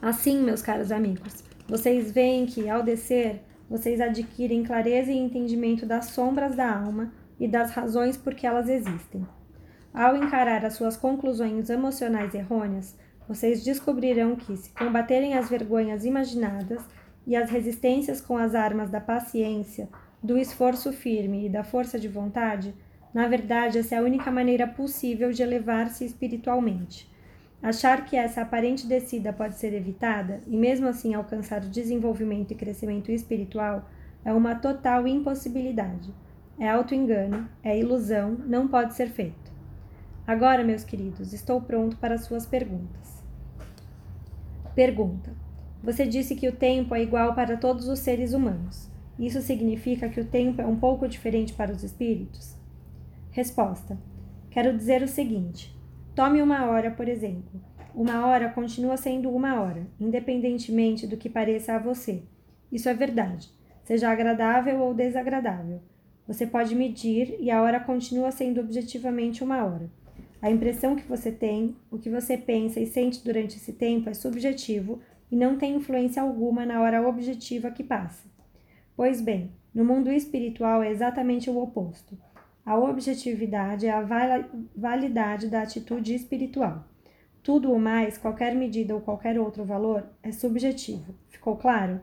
Assim, 0.03 0.43
meus 0.43 0.61
caros 0.61 0.91
amigos, 0.91 1.45
vocês 1.65 2.11
veem 2.11 2.45
que, 2.45 2.69
ao 2.69 2.83
descer, 2.83 3.41
vocês 3.69 4.01
adquirem 4.01 4.61
clareza 4.61 5.09
e 5.09 5.17
entendimento 5.17 5.85
das 5.85 6.07
sombras 6.07 6.57
da 6.57 6.69
alma 6.69 7.13
e 7.39 7.47
das 7.47 7.71
razões 7.71 8.17
por 8.17 8.35
que 8.35 8.45
elas 8.45 8.67
existem. 8.67 9.25
Ao 9.93 10.17
encarar 10.17 10.65
as 10.65 10.73
suas 10.73 10.97
conclusões 10.97 11.69
emocionais 11.69 12.35
errôneas, 12.35 12.97
vocês 13.29 13.63
descobrirão 13.63 14.35
que, 14.35 14.57
se 14.57 14.71
combaterem 14.71 15.35
as 15.35 15.49
vergonhas 15.49 16.03
imaginadas 16.03 16.83
e 17.25 17.33
as 17.33 17.49
resistências 17.49 18.19
com 18.19 18.37
as 18.37 18.55
armas 18.55 18.89
da 18.89 18.99
paciência, 18.99 19.87
do 20.21 20.37
esforço 20.37 20.91
firme 20.91 21.45
e 21.45 21.49
da 21.49 21.63
força 21.63 21.97
de 21.97 22.09
vontade, 22.09 22.75
na 23.13 23.25
verdade, 23.29 23.77
essa 23.77 23.95
é 23.95 23.99
a 23.99 24.03
única 24.03 24.29
maneira 24.29 24.67
possível 24.67 25.31
de 25.31 25.41
elevar-se 25.41 26.03
espiritualmente. 26.03 27.12
Achar 27.63 28.03
que 28.03 28.17
essa 28.17 28.41
aparente 28.41 28.85
descida 28.85 29.31
pode 29.31 29.55
ser 29.55 29.73
evitada 29.73 30.41
e 30.45 30.57
mesmo 30.57 30.85
assim 30.85 31.13
alcançar 31.13 31.63
o 31.63 31.69
desenvolvimento 31.69 32.51
e 32.51 32.55
crescimento 32.55 33.09
espiritual 33.09 33.89
é 34.25 34.33
uma 34.33 34.53
total 34.53 35.07
impossibilidade. 35.07 36.13
É 36.59 36.69
auto-engano, 36.69 37.47
é 37.63 37.79
ilusão, 37.79 38.37
não 38.45 38.67
pode 38.67 38.93
ser 38.93 39.07
feito. 39.07 39.49
Agora, 40.27 40.61
meus 40.61 40.83
queridos, 40.83 41.31
estou 41.31 41.61
pronto 41.61 41.95
para 41.95 42.15
as 42.15 42.25
suas 42.25 42.45
perguntas. 42.45 43.23
Pergunta: 44.75 45.31
Você 45.81 46.05
disse 46.05 46.35
que 46.35 46.49
o 46.49 46.55
tempo 46.55 46.93
é 46.93 47.01
igual 47.01 47.33
para 47.33 47.55
todos 47.55 47.87
os 47.87 47.99
seres 47.99 48.33
humanos. 48.33 48.89
Isso 49.17 49.41
significa 49.41 50.09
que 50.09 50.19
o 50.19 50.25
tempo 50.25 50.61
é 50.61 50.65
um 50.65 50.75
pouco 50.75 51.07
diferente 51.07 51.53
para 51.53 51.71
os 51.71 51.81
espíritos? 51.81 52.57
Resposta: 53.31 53.97
Quero 54.51 54.75
dizer 54.75 55.01
o 55.01 55.07
seguinte: 55.07 55.73
Tome 56.15 56.43
uma 56.43 56.67
hora, 56.67 56.91
por 56.91 57.07
exemplo. 57.07 57.59
Uma 57.95 58.27
hora 58.27 58.47
continua 58.47 58.97
sendo 58.97 59.31
uma 59.31 59.59
hora, 59.59 59.87
independentemente 59.99 61.07
do 61.07 61.17
que 61.17 61.27
pareça 61.27 61.73
a 61.73 61.79
você. 61.79 62.21
Isso 62.71 62.87
é 62.87 62.93
verdade, 62.93 63.49
seja 63.83 64.11
agradável 64.11 64.79
ou 64.81 64.93
desagradável. 64.93 65.81
Você 66.27 66.45
pode 66.45 66.75
medir 66.75 67.35
e 67.39 67.49
a 67.49 67.63
hora 67.63 67.79
continua 67.79 68.29
sendo 68.29 68.61
objetivamente 68.61 69.43
uma 69.43 69.65
hora. 69.65 69.89
A 70.39 70.51
impressão 70.51 70.95
que 70.95 71.07
você 71.07 71.31
tem, 71.31 71.75
o 71.89 71.97
que 71.97 72.11
você 72.11 72.37
pensa 72.37 72.79
e 72.79 72.85
sente 72.85 73.23
durante 73.23 73.57
esse 73.57 73.73
tempo 73.73 74.07
é 74.07 74.13
subjetivo 74.13 74.99
e 75.31 75.35
não 75.35 75.57
tem 75.57 75.75
influência 75.75 76.21
alguma 76.21 76.63
na 76.63 76.79
hora 76.79 77.07
objetiva 77.07 77.71
que 77.71 77.83
passa. 77.83 78.23
Pois 78.95 79.19
bem, 79.19 79.51
no 79.73 79.83
mundo 79.83 80.11
espiritual 80.11 80.83
é 80.83 80.91
exatamente 80.91 81.49
o 81.49 81.57
oposto. 81.57 82.15
A 82.65 82.77
objetividade 82.77 83.85
é 83.85 83.91
a 83.91 84.01
validade 84.75 85.47
da 85.49 85.61
atitude 85.61 86.15
espiritual. 86.15 86.87
Tudo 87.43 87.73
o 87.73 87.79
mais, 87.79 88.17
qualquer 88.17 88.55
medida 88.55 88.95
ou 88.95 89.01
qualquer 89.01 89.37
outro 89.37 89.65
valor, 89.65 90.05
é 90.23 90.31
subjetivo. 90.31 91.13
Ficou 91.27 91.57
claro? 91.57 91.99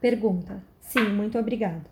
Pergunta. 0.00 0.62
Sim, 0.80 1.08
muito 1.08 1.36
obrigado. 1.36 1.90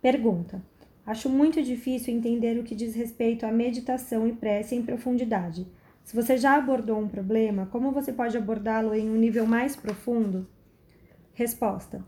Pergunta. 0.00 0.62
Acho 1.04 1.28
muito 1.28 1.60
difícil 1.62 2.14
entender 2.14 2.58
o 2.58 2.62
que 2.62 2.76
diz 2.76 2.94
respeito 2.94 3.44
à 3.44 3.50
meditação 3.50 4.28
e 4.28 4.32
prece 4.32 4.76
em 4.76 4.82
profundidade. 4.82 5.66
Se 6.04 6.14
você 6.14 6.36
já 6.36 6.56
abordou 6.56 7.00
um 7.00 7.08
problema, 7.08 7.66
como 7.66 7.90
você 7.90 8.12
pode 8.12 8.36
abordá-lo 8.36 8.94
em 8.94 9.10
um 9.10 9.16
nível 9.16 9.46
mais 9.46 9.74
profundo? 9.74 10.46
Resposta. 11.34 12.04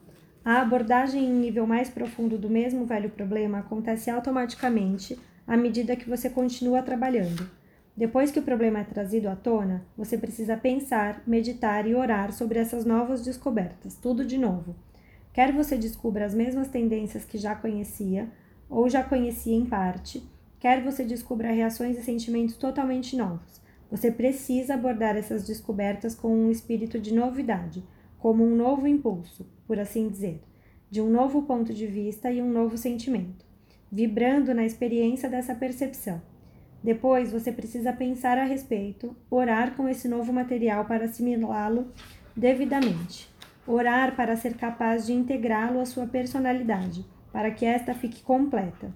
A 0.48 0.62
abordagem 0.62 1.26
em 1.26 1.30
nível 1.30 1.66
mais 1.66 1.90
profundo 1.90 2.38
do 2.38 2.48
mesmo 2.48 2.86
velho 2.86 3.10
problema 3.10 3.58
acontece 3.58 4.10
automaticamente 4.10 5.20
à 5.46 5.58
medida 5.58 5.94
que 5.94 6.08
você 6.08 6.30
continua 6.30 6.80
trabalhando. 6.80 7.46
Depois 7.94 8.30
que 8.30 8.38
o 8.38 8.42
problema 8.42 8.78
é 8.78 8.84
trazido 8.84 9.28
à 9.28 9.36
tona, 9.36 9.84
você 9.94 10.16
precisa 10.16 10.56
pensar, 10.56 11.22
meditar 11.26 11.86
e 11.86 11.94
orar 11.94 12.32
sobre 12.32 12.58
essas 12.58 12.86
novas 12.86 13.22
descobertas, 13.22 13.96
tudo 13.96 14.24
de 14.24 14.38
novo. 14.38 14.74
Quer 15.34 15.52
você 15.52 15.76
descubra 15.76 16.24
as 16.24 16.32
mesmas 16.32 16.68
tendências 16.68 17.26
que 17.26 17.36
já 17.36 17.54
conhecia, 17.54 18.26
ou 18.70 18.88
já 18.88 19.02
conhecia 19.02 19.54
em 19.54 19.66
parte, 19.66 20.26
quer 20.58 20.82
você 20.82 21.04
descubra 21.04 21.52
reações 21.52 21.98
e 21.98 22.02
sentimentos 22.02 22.56
totalmente 22.56 23.14
novos. 23.14 23.60
Você 23.90 24.10
precisa 24.10 24.72
abordar 24.72 25.14
essas 25.14 25.46
descobertas 25.46 26.14
com 26.14 26.34
um 26.34 26.50
espírito 26.50 26.98
de 26.98 27.12
novidade, 27.12 27.84
como 28.18 28.44
um 28.44 28.54
novo 28.56 28.86
impulso, 28.86 29.46
por 29.66 29.78
assim 29.78 30.08
dizer, 30.08 30.42
de 30.90 31.00
um 31.00 31.08
novo 31.08 31.42
ponto 31.42 31.72
de 31.72 31.86
vista 31.86 32.30
e 32.30 32.42
um 32.42 32.50
novo 32.50 32.76
sentimento, 32.76 33.46
vibrando 33.90 34.52
na 34.52 34.64
experiência 34.64 35.28
dessa 35.28 35.54
percepção. 35.54 36.20
Depois 36.82 37.32
você 37.32 37.52
precisa 37.52 37.92
pensar 37.92 38.38
a 38.38 38.44
respeito, 38.44 39.14
orar 39.30 39.74
com 39.74 39.88
esse 39.88 40.08
novo 40.08 40.32
material 40.32 40.84
para 40.84 41.04
assimilá-lo 41.04 41.92
devidamente, 42.36 43.28
orar 43.66 44.14
para 44.16 44.36
ser 44.36 44.54
capaz 44.54 45.06
de 45.06 45.12
integrá-lo 45.12 45.80
à 45.80 45.84
sua 45.84 46.06
personalidade, 46.06 47.04
para 47.32 47.50
que 47.50 47.64
esta 47.64 47.94
fique 47.94 48.22
completa. 48.22 48.92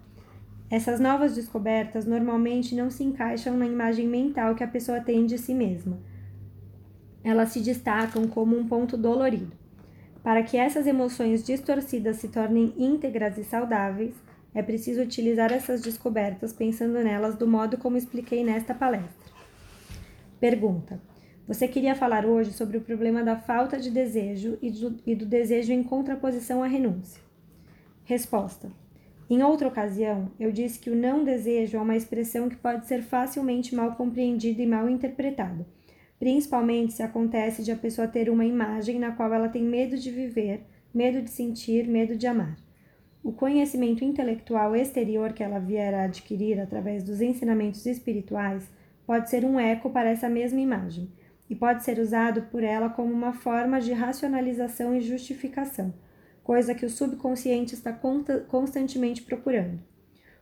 Essas 0.71 0.99
novas 0.99 1.35
descobertas 1.35 2.07
normalmente 2.07 2.75
não 2.75 2.91
se 2.91 3.05
encaixam 3.05 3.57
na 3.57 3.67
imagem 3.67 4.09
mental 4.09 4.55
que 4.55 4.65
a 4.65 4.69
pessoa 4.69 5.01
tem 5.01 5.27
de 5.27 5.37
si 5.37 5.53
mesma 5.53 5.99
elas 7.25 7.51
se 7.51 7.61
destacam 7.61 8.27
como 8.27 8.57
um 8.57 8.67
ponto 8.67 8.97
dolorido. 8.97 9.53
Para 10.23 10.43
que 10.43 10.57
essas 10.57 10.87
emoções 10.87 11.43
distorcidas 11.43 12.17
se 12.17 12.29
tornem 12.29 12.73
íntegras 12.77 13.37
e 13.39 13.45
saudáveis, 13.45 14.15
é 14.55 14.63
preciso 14.63 15.03
utilizar 15.03 15.53
essas 15.53 15.81
descobertas 15.81 16.53
pensando 16.53 17.03
nelas 17.03 17.37
do 17.37 17.47
modo 17.47 17.79
como 17.79 17.97
expliquei 17.97 18.45
nesta 18.45 18.75
palestra. 18.75 19.33
Pergunta: 20.39 21.01
Você 21.47 21.67
queria 21.67 21.95
falar 21.95 22.27
hoje 22.27 22.53
sobre 22.53 22.77
o 22.77 22.83
problema 22.83 23.25
da 23.25 23.37
falta 23.37 23.79
de 23.79 23.91
desejo 23.91 24.59
e 24.61 24.71
do, 24.71 24.97
e 25.07 25.15
do 25.15 25.27
desejo 25.27 25.73
em 25.73 25.83
contraposição 25.83 26.63
à 26.63 26.67
renúncia? 26.67 27.21
Resposta: 28.05 28.71
Em 29.29 29.43
outra 29.43 29.67
ocasião, 29.67 30.31
eu 30.39 30.53
disse 30.53 30.79
que 30.79 30.91
o 30.91 30.97
não 30.97 31.25
desejo 31.25 31.77
é 31.79 31.81
uma 31.81 31.97
expressão 31.97 32.49
que 32.49 32.57
pode 32.57 32.87
ser 32.87 33.03
facilmente 33.03 33.75
mal 33.75 33.97
compreendida 33.97 34.63
e 34.63 34.67
mal 34.67 34.89
interpretada 34.89 35.67
principalmente 36.23 36.93
se 36.93 37.03
acontece 37.03 37.65
de 37.65 37.73
a 37.73 37.77
pessoa 37.77 38.07
ter 38.07 38.31
uma 38.31 38.45
imagem 38.45 38.97
na 38.97 39.11
qual 39.11 39.35
ela 39.35 39.49
tem 39.49 39.65
medo 39.65 39.99
de 39.99 40.09
viver, 40.09 40.65
medo 40.95 41.21
de 41.21 41.29
sentir, 41.29 41.89
medo 41.89 42.15
de 42.15 42.29
amar. 42.29 42.57
O 43.25 43.33
conhecimento 43.33 44.05
intelectual 44.05 44.77
exterior 44.77 45.33
que 45.33 45.43
ela 45.43 45.59
vier 45.59 45.93
a 45.93 46.05
adquirir 46.05 46.61
através 46.61 47.03
dos 47.03 47.21
ensinamentos 47.21 47.85
espirituais 47.87 48.71
pode 49.05 49.29
ser 49.31 49.45
um 49.45 49.59
eco 49.59 49.91
para 49.91 50.11
essa 50.11 50.29
mesma 50.29 50.61
imagem 50.61 51.11
e 51.51 51.57
pode 51.57 51.83
ser 51.83 51.99
usado 51.99 52.43
por 52.53 52.63
ela 52.63 52.89
como 52.89 53.13
uma 53.13 53.33
forma 53.33 53.81
de 53.81 53.93
racionalização 53.93 54.95
e 54.95 55.01
justificação, 55.01 55.93
coisa 56.45 56.73
que 56.73 56.87
o 56.87 56.91
subconsciente 56.91 57.75
está 57.75 57.93
constantemente 58.47 59.23
procurando. 59.23 59.81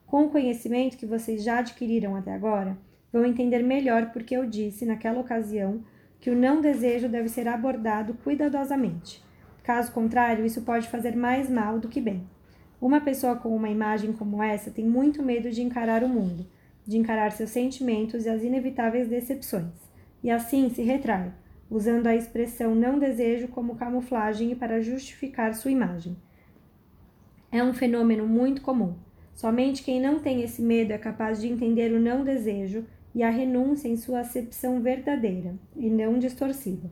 Com 0.07 0.25
o 0.25 0.31
conhecimento 0.31 0.99
que 0.99 1.07
vocês 1.07 1.43
já 1.43 1.61
adquiriram 1.61 2.15
até 2.17 2.35
agora, 2.35 2.77
vão 3.13 3.25
entender 3.25 3.63
melhor 3.63 4.11
porque 4.13 4.37
eu 4.37 4.47
disse 4.47 4.85
naquela 4.85 5.21
ocasião 5.21 5.83
que 6.21 6.31
o 6.31 6.37
não 6.37 6.61
desejo 6.61 7.09
deve 7.09 7.29
ser 7.29 7.49
abordado 7.49 8.15
cuidadosamente. 8.23 9.23
Caso 9.63 9.93
contrário, 9.93 10.45
isso 10.45 10.63
pode 10.63 10.89
fazer 10.89 11.17
mais 11.17 11.49
mal 11.49 11.79
do 11.79 11.89
que 11.89 12.01
bem. 12.01 12.27
Uma 12.81 13.01
pessoa 13.01 13.37
com 13.37 13.55
uma 13.55 13.69
imagem 13.69 14.13
como 14.13 14.43
essa 14.43 14.71
tem 14.71 14.85
muito 14.87 15.23
medo 15.23 15.51
de 15.51 15.63
encarar 15.63 16.03
o 16.03 16.09
mundo, 16.09 16.47
de 16.87 16.97
encarar 16.97 17.33
seus 17.33 17.51
sentimentos 17.51 18.25
e 18.25 18.29
as 18.29 18.43
inevitáveis 18.43 19.09
decepções, 19.09 19.73
e 20.23 20.31
assim 20.31 20.71
se 20.71 20.83
retrai, 20.83 21.33
usando 21.71 22.07
a 22.07 22.17
expressão 22.17 22.75
não 22.75 22.99
desejo 22.99 23.49
como 23.49 23.77
camuflagem 23.77 24.55
para 24.55 24.81
justificar 24.81 25.55
sua 25.55 25.71
imagem. 25.71 26.17
É 27.53 27.63
um 27.63 27.73
fenômeno 27.73 28.27
muito 28.27 28.63
comum. 28.63 28.95
Somente 29.35 29.83
quem 29.83 30.01
não 30.01 30.19
tem 30.19 30.43
esse 30.43 30.63
medo 30.63 30.93
é 30.93 30.99
capaz 30.99 31.41
de 31.41 31.49
entender 31.49 31.93
o 31.93 32.01
não 32.01 32.25
desejo 32.25 32.87
e 33.15 33.23
a 33.23 33.31
renúncia 33.31 33.89
em 33.89 33.97
sua 33.97 34.21
acepção 34.21 34.81
verdadeira 34.81 35.55
e 35.77 35.91
não 35.91 36.19
distorcida. 36.19 36.91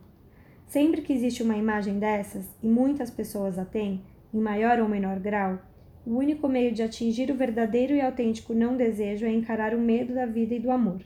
Sempre 0.67 1.01
que 1.01 1.13
existe 1.13 1.43
uma 1.43 1.57
imagem 1.57 1.99
dessas, 1.99 2.45
e 2.63 2.69
muitas 2.69 3.11
pessoas 3.11 3.59
a 3.59 3.65
têm, 3.65 4.03
em 4.33 4.39
maior 4.39 4.81
ou 4.81 4.89
menor 4.89 5.19
grau, 5.19 5.59
o 6.05 6.17
único 6.17 6.49
meio 6.49 6.73
de 6.73 6.83
atingir 6.83 7.31
o 7.31 7.35
verdadeiro 7.35 7.95
e 7.95 8.01
autêntico 8.01 8.53
não 8.53 8.77
desejo 8.77 9.25
é 9.27 9.33
encarar 9.33 9.75
o 9.75 9.81
medo 9.81 10.15
da 10.15 10.27
vida 10.27 10.55
e 10.55 10.61
do 10.61 10.71
amor, 10.71 11.03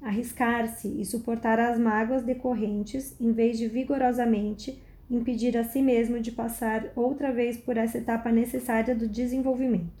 arriscar-se 0.00 0.88
e 1.00 1.04
suportar 1.04 1.58
as 1.58 1.78
mágoas 1.78 2.22
decorrentes, 2.22 3.20
em 3.20 3.32
vez 3.32 3.58
de 3.58 3.66
vigorosamente 3.66 4.80
impedir 5.10 5.56
a 5.56 5.64
si 5.64 5.82
mesmo 5.82 6.20
de 6.20 6.30
passar 6.30 6.92
outra 6.94 7.32
vez 7.32 7.56
por 7.56 7.76
essa 7.76 7.98
etapa 7.98 8.30
necessária 8.30 8.94
do 8.94 9.08
desenvolvimento. 9.08 9.92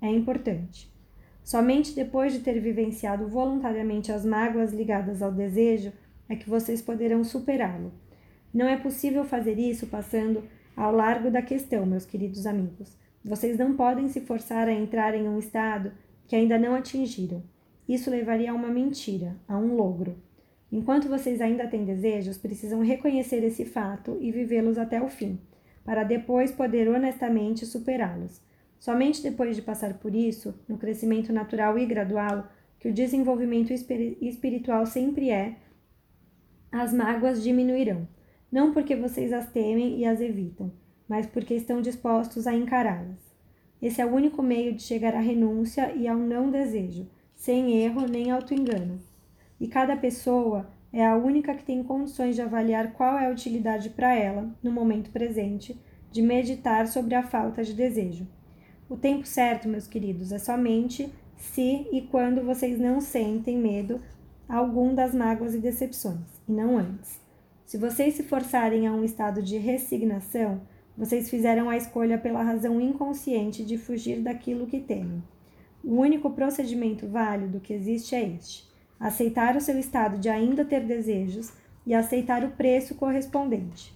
É 0.00 0.08
importante. 0.08 0.93
Somente 1.44 1.94
depois 1.94 2.32
de 2.32 2.40
ter 2.40 2.58
vivenciado 2.58 3.28
voluntariamente 3.28 4.10
as 4.10 4.24
mágoas 4.24 4.72
ligadas 4.72 5.20
ao 5.20 5.30
desejo 5.30 5.92
é 6.26 6.34
que 6.34 6.48
vocês 6.48 6.80
poderão 6.80 7.22
superá-lo. 7.22 7.92
Não 8.52 8.66
é 8.66 8.78
possível 8.78 9.24
fazer 9.24 9.58
isso 9.58 9.86
passando 9.88 10.42
ao 10.74 10.90
largo 10.90 11.30
da 11.30 11.42
questão, 11.42 11.84
meus 11.84 12.06
queridos 12.06 12.46
amigos. 12.46 12.96
Vocês 13.22 13.58
não 13.58 13.76
podem 13.76 14.08
se 14.08 14.22
forçar 14.22 14.68
a 14.68 14.72
entrar 14.72 15.14
em 15.14 15.28
um 15.28 15.38
estado 15.38 15.92
que 16.26 16.34
ainda 16.34 16.58
não 16.58 16.74
atingiram. 16.74 17.42
Isso 17.86 18.10
levaria 18.10 18.50
a 18.50 18.54
uma 18.54 18.68
mentira, 18.68 19.36
a 19.46 19.58
um 19.58 19.74
logro. 19.74 20.16
Enquanto 20.72 21.08
vocês 21.08 21.42
ainda 21.42 21.66
têm 21.66 21.84
desejos, 21.84 22.38
precisam 22.38 22.80
reconhecer 22.80 23.44
esse 23.44 23.66
fato 23.66 24.16
e 24.18 24.32
vivê-los 24.32 24.78
até 24.78 25.00
o 25.00 25.08
fim, 25.08 25.38
para 25.84 26.04
depois 26.04 26.50
poder 26.50 26.88
honestamente 26.88 27.66
superá-los. 27.66 28.40
Somente 28.84 29.22
depois 29.22 29.56
de 29.56 29.62
passar 29.62 29.94
por 29.94 30.14
isso, 30.14 30.54
no 30.68 30.76
crescimento 30.76 31.32
natural 31.32 31.78
e 31.78 31.86
gradual, 31.86 32.46
que 32.78 32.86
o 32.86 32.92
desenvolvimento 32.92 33.72
espiritual 33.72 34.84
sempre 34.84 35.30
é, 35.30 35.56
as 36.70 36.92
mágoas 36.92 37.42
diminuirão, 37.42 38.06
não 38.52 38.74
porque 38.74 38.94
vocês 38.94 39.32
as 39.32 39.50
temem 39.50 39.98
e 39.98 40.04
as 40.04 40.20
evitam, 40.20 40.70
mas 41.08 41.24
porque 41.24 41.54
estão 41.54 41.80
dispostos 41.80 42.46
a 42.46 42.54
encará-las. 42.54 43.16
Esse 43.80 44.02
é 44.02 44.04
o 44.04 44.12
único 44.12 44.42
meio 44.42 44.74
de 44.74 44.82
chegar 44.82 45.14
à 45.14 45.20
renúncia 45.20 45.90
e 45.94 46.06
ao 46.06 46.18
não 46.18 46.50
desejo, 46.50 47.08
sem 47.34 47.78
erro 47.78 48.06
nem 48.06 48.30
autoengano. 48.30 49.00
E 49.58 49.66
cada 49.66 49.96
pessoa 49.96 50.70
é 50.92 51.06
a 51.06 51.16
única 51.16 51.54
que 51.54 51.64
tem 51.64 51.82
condições 51.82 52.34
de 52.34 52.42
avaliar 52.42 52.92
qual 52.92 53.18
é 53.18 53.28
a 53.28 53.32
utilidade 53.32 53.88
para 53.88 54.14
ela, 54.14 54.54
no 54.62 54.70
momento 54.70 55.08
presente, 55.08 55.74
de 56.12 56.20
meditar 56.20 56.86
sobre 56.86 57.14
a 57.14 57.22
falta 57.22 57.64
de 57.64 57.72
desejo. 57.72 58.28
O 58.88 58.96
tempo 58.96 59.26
certo, 59.26 59.66
meus 59.66 59.86
queridos, 59.86 60.30
é 60.30 60.38
somente 60.38 61.10
se 61.36 61.86
e 61.90 62.02
quando 62.02 62.44
vocês 62.44 62.78
não 62.78 63.00
sentem 63.00 63.58
medo 63.58 64.00
algum 64.48 64.94
das 64.94 65.14
mágoas 65.14 65.54
e 65.54 65.58
decepções, 65.58 66.20
e 66.46 66.52
não 66.52 66.76
antes. 66.76 67.18
Se 67.64 67.78
vocês 67.78 68.14
se 68.14 68.22
forçarem 68.22 68.86
a 68.86 68.92
um 68.92 69.02
estado 69.02 69.42
de 69.42 69.56
resignação, 69.56 70.60
vocês 70.96 71.30
fizeram 71.30 71.70
a 71.70 71.76
escolha 71.76 72.18
pela 72.18 72.42
razão 72.42 72.78
inconsciente 72.80 73.64
de 73.64 73.78
fugir 73.78 74.20
daquilo 74.20 74.66
que 74.66 74.78
temem. 74.78 75.22
O 75.82 75.96
único 75.96 76.30
procedimento 76.30 77.06
válido 77.06 77.60
que 77.60 77.72
existe 77.72 78.14
é 78.14 78.22
este: 78.22 78.70
aceitar 79.00 79.56
o 79.56 79.60
seu 79.60 79.78
estado 79.78 80.18
de 80.18 80.28
ainda 80.28 80.64
ter 80.64 80.84
desejos 80.84 81.52
e 81.86 81.94
aceitar 81.94 82.44
o 82.44 82.50
preço 82.50 82.94
correspondente. 82.94 83.94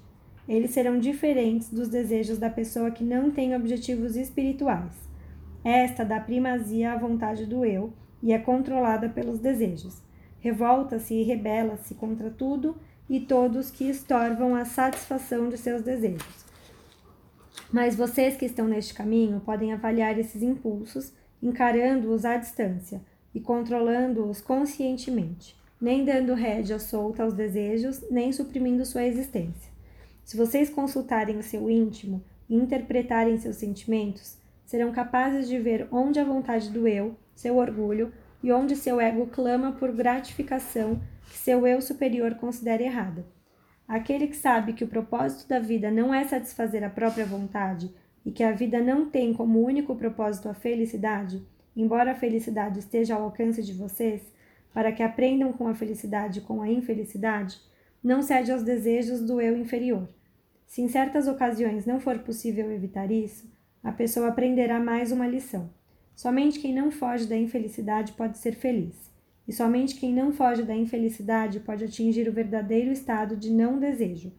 Eles 0.49 0.71
serão 0.71 0.99
diferentes 0.99 1.69
dos 1.69 1.89
desejos 1.89 2.39
da 2.39 2.49
pessoa 2.49 2.91
que 2.91 3.05
não 3.05 3.31
tem 3.31 3.55
objetivos 3.55 4.17
espirituais. 4.17 4.93
Esta 5.63 6.05
dá 6.05 6.19
primazia 6.19 6.93
à 6.93 6.97
vontade 6.97 7.45
do 7.45 7.65
eu 7.67 7.93
e 8.23 8.33
é 8.33 8.39
controlada 8.39 9.11
pelos 9.11 9.39
desejos. 9.39 10.03
Revolta-se 10.41 11.15
e 11.15 11.23
rebela-se 11.23 11.95
contra 11.95 12.31
tudo 12.31 12.77
e 13.11 13.21
todos 13.21 13.71
que 13.71 13.85
estorvam 13.85 14.55
a 14.55 14.65
satisfação 14.65 15.51
de 15.51 15.59
seus 15.59 15.83
desejos. 15.83 16.47
Mas 17.71 17.95
vocês 17.95 18.37
que 18.37 18.47
estão 18.47 18.67
neste 18.67 18.95
caminho 18.95 19.41
podem 19.41 19.73
avaliar 19.73 20.19
esses 20.19 20.43
impulsos, 20.43 21.13
encarando-os 21.43 22.25
à 22.25 22.37
distância 22.39 23.03
e 23.35 23.41
controlando-os 23.41 24.41
conscientemente, 24.41 25.55
nem 25.79 26.05
dando 26.05 26.33
rédea 26.33 26.79
solta 26.79 27.23
aos 27.23 27.35
desejos, 27.35 28.03
nem 28.11 28.33
suprimindo 28.33 28.87
sua 28.87 29.05
existência. 29.05 29.78
Se 30.29 30.37
vocês 30.37 30.69
consultarem 30.69 31.39
o 31.39 31.43
seu 31.43 31.71
íntimo 31.71 32.23
e 32.51 32.55
interpretarem 32.55 33.39
seus 33.39 33.57
sentimentos, 33.57 34.37
serão 34.63 34.93
capazes 34.93 35.49
de 35.49 35.59
ver 35.59 35.89
onde 35.91 36.21
a 36.21 36.25
vontade 36.25 36.69
do 36.69 36.87
eu, 36.87 37.17
seu 37.35 37.57
orgulho, 37.57 38.13
e 38.43 38.53
onde 38.53 38.77
seu 38.77 39.01
ego 39.01 39.29
clama 39.29 39.73
por 39.73 39.91
gratificação 39.91 41.01
que 41.31 41.39
seu 41.39 41.67
eu 41.67 41.81
superior 41.81 42.35
considera 42.35 42.83
errada. 42.83 43.25
Aquele 43.89 44.27
que 44.27 44.37
sabe 44.37 44.75
que 44.75 44.85
o 44.85 44.87
propósito 44.89 45.49
da 45.49 45.59
vida 45.59 45.91
não 45.91 46.13
é 46.13 46.23
satisfazer 46.25 46.85
a 46.85 46.91
própria 46.91 47.25
vontade 47.25 47.91
e 48.23 48.31
que 48.31 48.43
a 48.43 48.53
vida 48.53 48.83
não 48.83 49.09
tem 49.09 49.33
como 49.33 49.65
único 49.65 49.97
propósito 49.97 50.51
a 50.51 50.53
felicidade, 50.53 51.43
embora 51.75 52.13
a 52.13 52.15
felicidade 52.15 52.81
esteja 52.81 53.15
ao 53.15 53.23
alcance 53.23 53.63
de 53.63 53.73
vocês, 53.73 54.21
para 54.75 54.93
que 54.93 55.03
aprendam 55.03 55.55
com 55.55 55.67
a 55.69 55.75
felicidade 55.75 56.41
e 56.41 56.43
com 56.43 56.61
a 56.61 56.69
infelicidade, 56.69 57.59
não 58.05 58.21
cede 58.21 58.53
aos 58.53 58.63
desejos 58.63 59.23
do 59.23 59.41
eu 59.41 59.57
inferior. 59.57 60.07
Se 60.69 60.83
em 60.83 60.89
certas 60.89 61.27
ocasiões 61.27 61.87
não 61.87 61.99
for 61.99 62.19
possível 62.19 62.71
evitar 62.71 63.11
isso, 63.11 63.51
a 63.83 63.91
pessoa 63.91 64.29
aprenderá 64.29 64.79
mais 64.79 65.11
uma 65.11 65.27
lição. 65.27 65.71
Somente 66.15 66.61
quem 66.61 66.75
não 66.75 66.91
foge 66.91 67.27
da 67.27 67.37
infelicidade 67.37 68.13
pode 68.13 68.37
ser 68.37 68.55
feliz. 68.55 69.11
E 69.49 69.53
somente 69.53 69.95
quem 69.95 70.13
não 70.13 70.31
foge 70.31 70.63
da 70.63 70.77
infelicidade 70.77 71.59
pode 71.61 71.85
atingir 71.85 72.29
o 72.29 72.33
verdadeiro 72.33 72.93
estado 72.93 73.35
de 73.35 73.51
não 73.51 73.79
desejo, 73.79 74.31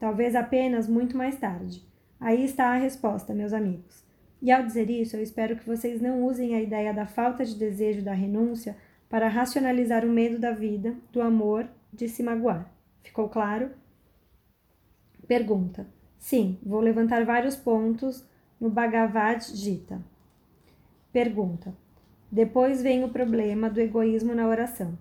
talvez 0.00 0.34
apenas 0.34 0.88
muito 0.88 1.16
mais 1.16 1.38
tarde. 1.38 1.80
Aí 2.18 2.44
está 2.44 2.70
a 2.70 2.78
resposta, 2.78 3.32
meus 3.32 3.52
amigos. 3.52 4.04
E 4.42 4.50
ao 4.50 4.64
dizer 4.64 4.90
isso, 4.90 5.16
eu 5.16 5.22
espero 5.22 5.54
que 5.54 5.66
vocês 5.66 6.02
não 6.02 6.24
usem 6.24 6.56
a 6.56 6.60
ideia 6.60 6.92
da 6.92 7.06
falta 7.06 7.44
de 7.44 7.54
desejo 7.54 8.02
da 8.02 8.12
renúncia 8.12 8.76
para 9.08 9.28
racionalizar 9.28 10.04
o 10.04 10.10
medo 10.10 10.38
da 10.40 10.50
vida, 10.50 10.96
do 11.12 11.22
amor, 11.22 11.68
de 11.92 12.08
se 12.08 12.24
magoar. 12.24 12.68
Ficou 13.04 13.28
claro? 13.28 13.70
Pergunta. 15.26 15.86
Sim, 16.18 16.58
vou 16.62 16.80
levantar 16.80 17.24
vários 17.24 17.56
pontos 17.56 18.24
no 18.60 18.70
Bhagavad 18.70 19.44
Gita. 19.54 20.00
Pergunta. 21.12 21.74
Depois 22.30 22.82
vem 22.82 23.02
o 23.02 23.08
problema 23.08 23.68
do 23.68 23.80
egoísmo 23.80 24.34
na 24.34 24.46
oração. 24.46 24.96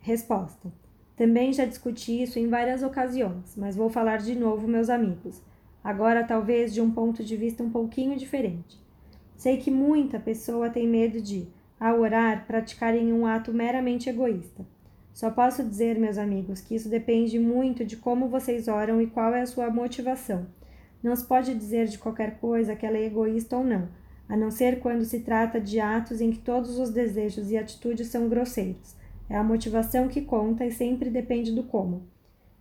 Resposta: 0.00 0.72
Também 1.16 1.52
já 1.52 1.64
discuti 1.64 2.22
isso 2.22 2.38
em 2.38 2.48
várias 2.48 2.82
ocasiões, 2.82 3.56
mas 3.56 3.74
vou 3.74 3.90
falar 3.90 4.18
de 4.18 4.36
novo, 4.36 4.68
meus 4.68 4.88
amigos. 4.88 5.42
Agora, 5.82 6.22
talvez 6.22 6.72
de 6.72 6.80
um 6.80 6.90
ponto 6.90 7.24
de 7.24 7.36
vista 7.36 7.62
um 7.62 7.70
pouquinho 7.70 8.16
diferente. 8.16 8.78
Sei 9.36 9.56
que 9.56 9.70
muita 9.70 10.20
pessoa 10.20 10.70
tem 10.70 10.86
medo 10.86 11.20
de, 11.20 11.48
ao 11.78 12.00
orar, 12.00 12.46
praticarem 12.46 13.12
um 13.12 13.26
ato 13.26 13.52
meramente 13.52 14.08
egoísta. 14.08 14.64
Só 15.16 15.30
posso 15.30 15.64
dizer, 15.64 15.98
meus 15.98 16.18
amigos, 16.18 16.60
que 16.60 16.74
isso 16.74 16.90
depende 16.90 17.38
muito 17.38 17.86
de 17.86 17.96
como 17.96 18.28
vocês 18.28 18.68
oram 18.68 19.00
e 19.00 19.06
qual 19.06 19.34
é 19.34 19.40
a 19.40 19.46
sua 19.46 19.70
motivação. 19.70 20.46
Não 21.02 21.16
se 21.16 21.24
pode 21.24 21.54
dizer 21.54 21.86
de 21.86 21.96
qualquer 21.96 22.38
coisa 22.38 22.76
que 22.76 22.84
ela 22.84 22.98
é 22.98 23.06
egoísta 23.06 23.56
ou 23.56 23.64
não 23.64 23.88
a 24.28 24.36
não 24.36 24.50
ser 24.50 24.80
quando 24.80 25.04
se 25.04 25.20
trata 25.20 25.60
de 25.60 25.78
atos 25.78 26.20
em 26.20 26.30
que 26.30 26.38
todos 26.38 26.78
os 26.78 26.90
desejos 26.90 27.50
e 27.50 27.56
atitudes 27.56 28.08
são 28.08 28.28
grosseiros. 28.28 28.96
É 29.28 29.36
a 29.36 29.44
motivação 29.44 30.08
que 30.08 30.20
conta 30.20 30.64
e 30.64 30.72
sempre 30.72 31.10
depende 31.10 31.52
do 31.52 31.62
como. 31.62 32.02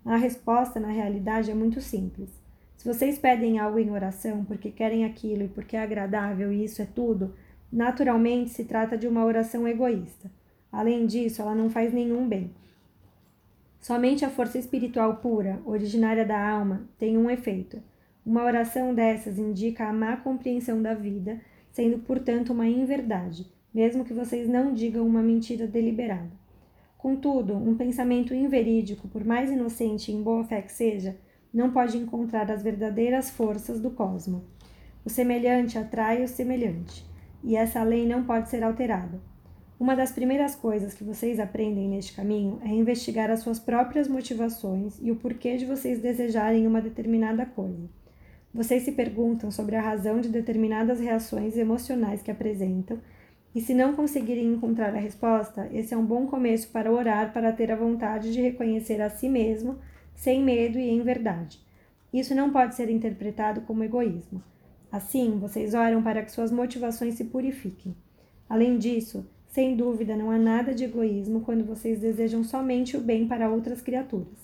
A 0.03 0.15
resposta, 0.15 0.79
na 0.79 0.89
realidade, 0.89 1.49
é 1.49 1.55
muito 1.55 1.81
simples. 1.81 2.29
Se 2.77 2.87
vocês 2.87 3.17
pedem 3.17 3.57
algo 3.57 3.79
em 3.79 3.89
oração 3.89 4.45
porque 4.45 4.69
querem 4.69 5.05
aquilo 5.05 5.43
e 5.43 5.47
porque 5.47 5.75
é 5.75 5.81
agradável 5.81 6.53
e 6.53 6.63
isso 6.63 6.81
é 6.81 6.85
tudo, 6.85 7.33
naturalmente 7.71 8.51
se 8.51 8.63
trata 8.63 8.97
de 8.97 9.07
uma 9.07 9.25
oração 9.25 9.67
egoísta. 9.67 10.29
Além 10.71 11.05
disso, 11.05 11.41
ela 11.41 11.55
não 11.55 11.69
faz 11.69 11.93
nenhum 11.93 12.27
bem. 12.27 12.51
Somente 13.79 14.25
a 14.25 14.29
força 14.29 14.57
espiritual 14.57 15.17
pura, 15.17 15.61
originária 15.65 16.25
da 16.25 16.49
alma, 16.49 16.89
tem 16.97 17.17
um 17.17 17.29
efeito. 17.29 17.81
Uma 18.25 18.43
oração 18.43 18.93
dessas 18.93 19.37
indica 19.37 19.87
a 19.87 19.93
má 19.93 20.17
compreensão 20.17 20.81
da 20.81 20.93
vida 20.93 21.39
sendo, 21.71 21.99
portanto, 21.99 22.53
uma 22.53 22.65
inverdade, 22.65 23.45
mesmo 23.73 24.05
que 24.05 24.13
vocês 24.13 24.47
não 24.47 24.73
digam 24.73 25.05
uma 25.05 25.21
mentira 25.21 25.67
deliberada. 25.67 26.31
Contudo, 26.97 27.53
um 27.53 27.75
pensamento 27.75 28.33
inverídico, 28.33 29.09
por 29.09 29.25
mais 29.25 29.51
inocente 29.51 30.09
e 30.09 30.15
em 30.15 30.23
boa 30.23 30.45
fé 30.45 30.61
que 30.61 30.71
seja, 30.71 31.17
não 31.53 31.71
pode 31.71 31.97
encontrar 31.97 32.49
as 32.49 32.63
verdadeiras 32.63 33.29
forças 33.29 33.79
do 33.79 33.91
cosmo. 33.91 34.45
O 35.03 35.09
semelhante 35.09 35.77
atrai 35.77 36.23
o 36.23 36.27
semelhante, 36.27 37.05
e 37.43 37.55
essa 37.55 37.83
lei 37.83 38.07
não 38.07 38.23
pode 38.23 38.49
ser 38.49 38.63
alterada. 38.63 39.21
Uma 39.77 39.93
das 39.93 40.13
primeiras 40.13 40.55
coisas 40.55 40.93
que 40.93 41.03
vocês 41.03 41.37
aprendem 41.37 41.89
neste 41.89 42.13
caminho 42.13 42.61
é 42.63 42.69
investigar 42.69 43.29
as 43.29 43.41
suas 43.41 43.59
próprias 43.59 44.07
motivações 44.07 44.97
e 45.01 45.11
o 45.11 45.17
porquê 45.17 45.57
de 45.57 45.65
vocês 45.65 45.99
desejarem 45.99 46.65
uma 46.65 46.81
determinada 46.81 47.45
coisa. 47.45 47.89
Vocês 48.53 48.83
se 48.83 48.93
perguntam 48.93 49.51
sobre 49.51 49.75
a 49.75 49.81
razão 49.81 50.21
de 50.21 50.29
determinadas 50.29 51.01
reações 51.01 51.57
emocionais 51.57 52.21
que 52.21 52.31
apresentam, 52.31 53.01
e 53.53 53.59
se 53.59 53.73
não 53.73 53.93
conseguirem 53.93 54.53
encontrar 54.53 54.95
a 54.95 54.99
resposta, 54.99 55.69
esse 55.73 55.93
é 55.93 55.97
um 55.97 56.05
bom 56.05 56.25
começo 56.25 56.69
para 56.69 56.91
orar 56.91 57.33
para 57.33 57.51
ter 57.51 57.69
a 57.69 57.75
vontade 57.75 58.31
de 58.31 58.41
reconhecer 58.41 59.01
a 59.01 59.09
si 59.09 59.27
mesmo, 59.27 59.77
sem 60.13 60.41
medo 60.41 60.79
e 60.79 60.89
em 60.89 61.01
verdade. 61.01 61.59
Isso 62.13 62.33
não 62.33 62.49
pode 62.49 62.75
ser 62.75 62.89
interpretado 62.89 63.59
como 63.61 63.83
egoísmo. 63.83 64.41
Assim, 64.89 65.37
vocês 65.37 65.73
oram 65.73 66.01
para 66.01 66.21
que 66.21 66.31
suas 66.31 66.49
motivações 66.49 67.15
se 67.15 67.25
purifiquem. 67.25 67.93
Além 68.47 68.77
disso, 68.77 69.27
sem 69.55 69.73
dúvida, 69.73 70.17
não 70.17 70.29
há 70.29 70.37
nada 70.37 70.75
de 70.75 70.83
egoísmo 70.83 71.39
quando 71.39 71.63
vocês 71.63 72.01
desejam 72.01 72.43
somente 72.43 72.97
o 72.97 72.99
bem 72.99 73.25
para 73.25 73.49
outras 73.49 73.79
criaturas. 73.81 74.43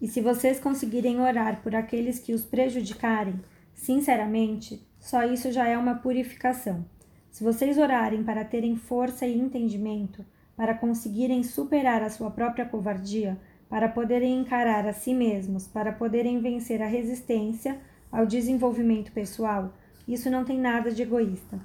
E 0.00 0.08
se 0.08 0.22
vocês 0.22 0.58
conseguirem 0.58 1.20
orar 1.20 1.62
por 1.62 1.74
aqueles 1.74 2.18
que 2.18 2.32
os 2.32 2.42
prejudicarem, 2.42 3.38
sinceramente, 3.74 4.82
só 4.98 5.24
isso 5.24 5.52
já 5.52 5.68
é 5.68 5.76
uma 5.76 5.96
purificação. 5.96 6.86
Se 7.30 7.44
vocês 7.44 7.76
orarem 7.76 8.24
para 8.24 8.46
terem 8.46 8.76
força 8.76 9.26
e 9.26 9.38
entendimento, 9.38 10.24
para 10.56 10.72
conseguirem 10.72 11.42
superar 11.42 12.02
a 12.02 12.08
sua 12.08 12.30
própria 12.30 12.64
covardia, 12.64 13.38
para 13.68 13.90
poderem 13.90 14.40
encarar 14.40 14.86
a 14.86 14.94
si 14.94 15.12
mesmos, 15.12 15.68
para 15.68 15.92
poderem 15.92 16.40
vencer 16.40 16.80
a 16.80 16.86
resistência 16.86 17.78
ao 18.10 18.24
desenvolvimento 18.24 19.12
pessoal, 19.12 19.74
isso 20.08 20.30
não 20.30 20.46
tem 20.46 20.58
nada 20.58 20.90
de 20.90 21.02
egoísta. 21.02 21.60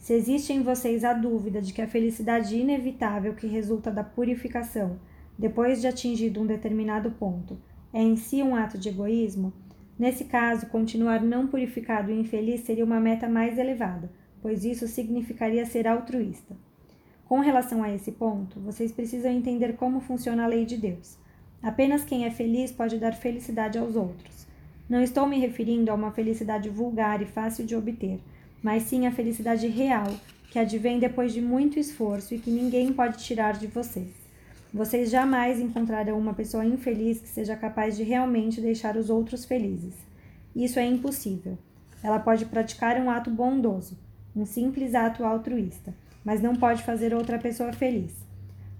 Se 0.00 0.14
existe 0.14 0.50
em 0.50 0.62
vocês 0.62 1.04
a 1.04 1.12
dúvida 1.12 1.60
de 1.60 1.74
que 1.74 1.82
a 1.82 1.86
felicidade 1.86 2.56
inevitável 2.56 3.34
que 3.34 3.46
resulta 3.46 3.90
da 3.90 4.02
purificação, 4.02 4.98
depois 5.38 5.78
de 5.78 5.86
atingido 5.86 6.40
um 6.40 6.46
determinado 6.46 7.10
ponto, 7.10 7.58
é 7.92 8.00
em 8.00 8.16
si 8.16 8.42
um 8.42 8.56
ato 8.56 8.78
de 8.78 8.88
egoísmo, 8.88 9.52
nesse 9.98 10.24
caso, 10.24 10.68
continuar 10.68 11.22
não 11.22 11.46
purificado 11.46 12.10
e 12.10 12.18
infeliz 12.18 12.62
seria 12.62 12.84
uma 12.84 12.98
meta 12.98 13.28
mais 13.28 13.58
elevada, 13.58 14.10
pois 14.40 14.64
isso 14.64 14.88
significaria 14.88 15.66
ser 15.66 15.86
altruísta. 15.86 16.56
Com 17.26 17.40
relação 17.40 17.82
a 17.82 17.94
esse 17.94 18.10
ponto, 18.10 18.58
vocês 18.58 18.90
precisam 18.90 19.30
entender 19.30 19.74
como 19.76 20.00
funciona 20.00 20.44
a 20.44 20.48
lei 20.48 20.64
de 20.64 20.78
Deus. 20.78 21.18
Apenas 21.62 22.04
quem 22.04 22.24
é 22.24 22.30
feliz 22.30 22.72
pode 22.72 22.96
dar 22.96 23.12
felicidade 23.12 23.76
aos 23.76 23.94
outros. 23.96 24.46
Não 24.88 25.02
estou 25.02 25.26
me 25.26 25.38
referindo 25.38 25.90
a 25.90 25.94
uma 25.94 26.10
felicidade 26.10 26.70
vulgar 26.70 27.20
e 27.20 27.26
fácil 27.26 27.66
de 27.66 27.76
obter, 27.76 28.18
mas 28.62 28.84
sim 28.84 29.06
a 29.06 29.12
felicidade 29.12 29.66
real, 29.66 30.12
que 30.50 30.58
advém 30.58 30.98
depois 30.98 31.32
de 31.32 31.40
muito 31.40 31.78
esforço 31.78 32.34
e 32.34 32.38
que 32.38 32.50
ninguém 32.50 32.92
pode 32.92 33.22
tirar 33.22 33.54
de 33.54 33.66
vocês. 33.66 34.20
Vocês 34.72 35.10
jamais 35.10 35.58
encontrarão 35.58 36.18
uma 36.18 36.34
pessoa 36.34 36.64
infeliz 36.64 37.20
que 37.20 37.28
seja 37.28 37.56
capaz 37.56 37.96
de 37.96 38.02
realmente 38.02 38.60
deixar 38.60 38.96
os 38.96 39.10
outros 39.10 39.44
felizes. 39.44 39.94
Isso 40.54 40.78
é 40.78 40.86
impossível. 40.86 41.58
Ela 42.02 42.18
pode 42.18 42.46
praticar 42.46 42.96
um 43.00 43.10
ato 43.10 43.30
bondoso, 43.30 43.98
um 44.34 44.46
simples 44.46 44.94
ato 44.94 45.24
altruísta, 45.24 45.94
mas 46.24 46.40
não 46.40 46.54
pode 46.54 46.82
fazer 46.82 47.14
outra 47.14 47.38
pessoa 47.38 47.72
feliz. 47.72 48.12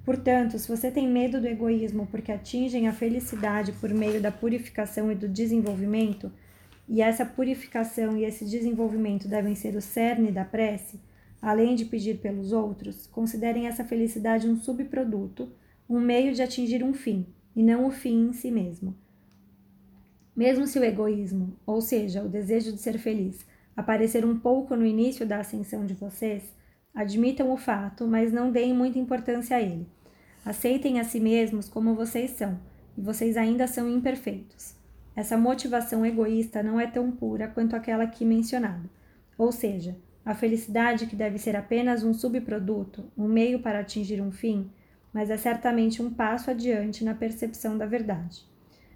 Portanto, 0.05 0.59
se 0.59 0.69
você 0.69 0.91
tem 0.91 1.09
medo 1.09 1.41
do 1.41 1.47
egoísmo 1.47 2.07
porque 2.11 2.33
atingem 2.33 2.89
a 2.89 2.93
felicidade 2.93 3.73
por 3.73 3.91
meio 3.91 4.21
da 4.21 4.33
purificação 4.33 5.11
e 5.13 5.15
do 5.15 5.29
desenvolvimento, 5.29 6.33
e 6.91 7.01
essa 7.01 7.25
purificação 7.25 8.17
e 8.17 8.25
esse 8.25 8.45
desenvolvimento 8.45 9.29
devem 9.29 9.55
ser 9.55 9.77
o 9.77 9.81
cerne 9.81 10.33
da 10.33 10.45
prece, 10.45 11.01
além 11.41 11.77
de 11.77 11.85
pedir 11.85 12.19
pelos 12.19 12.53
outros, 12.53 13.07
considerem 13.07 13.69
essa 13.69 13.85
felicidade 13.85 14.49
um 14.49 14.57
subproduto 14.57 15.49
um 15.89 16.01
meio 16.01 16.35
de 16.35 16.43
atingir 16.43 16.85
um 16.85 16.93
fim, 16.93 17.27
e 17.55 17.63
não 17.63 17.87
o 17.87 17.91
fim 17.91 18.29
em 18.29 18.33
si 18.33 18.51
mesmo. 18.51 18.95
Mesmo 20.37 20.67
se 20.67 20.79
o 20.79 20.85
egoísmo, 20.85 21.57
ou 21.67 21.81
seja, 21.81 22.23
o 22.23 22.29
desejo 22.29 22.73
de 22.73 22.79
ser 22.79 22.99
feliz, 22.99 23.45
aparecer 23.77 24.25
um 24.25 24.39
pouco 24.39 24.77
no 24.77 24.87
início 24.87 25.27
da 25.27 25.41
ascensão 25.41 25.85
de 25.85 25.95
vocês, 25.95 26.55
admitam 26.95 27.53
o 27.53 27.57
fato, 27.57 28.07
mas 28.07 28.33
não 28.33 28.51
deem 28.51 28.73
muita 28.75 28.99
importância 28.99 29.57
a 29.57 29.61
ele. 29.61 29.87
Aceitem 30.45 30.99
a 30.99 31.05
si 31.05 31.21
mesmos 31.21 31.69
como 31.69 31.95
vocês 31.95 32.31
são, 32.31 32.59
e 32.97 33.01
vocês 33.01 33.37
ainda 33.37 33.67
são 33.67 33.89
imperfeitos. 33.91 34.80
Essa 35.21 35.37
motivação 35.37 36.07
egoísta 36.07 36.63
não 36.63 36.81
é 36.81 36.87
tão 36.87 37.11
pura 37.11 37.47
quanto 37.47 37.77
aquela 37.77 38.05
aqui 38.05 38.25
mencionada, 38.25 38.89
ou 39.37 39.53
seja, 39.53 39.95
a 40.25 40.35
felicidade 40.35 41.07
que 41.07 41.15
deve 41.15 41.37
ser 41.37 41.55
apenas 41.55 42.03
um 42.03 42.15
subproduto, 42.15 43.05
um 43.19 43.29
meio 43.29 43.61
para 43.61 43.81
atingir 43.81 44.23
um 44.23 44.33
fim, 44.33 44.71
mas 45.13 45.29
é 45.29 45.37
certamente 45.37 46.01
um 46.01 46.11
passo 46.11 46.51
adiante 46.51 47.05
na 47.05 47.13
percepção 47.13 47.77
da 47.77 47.85
verdade. 47.85 48.49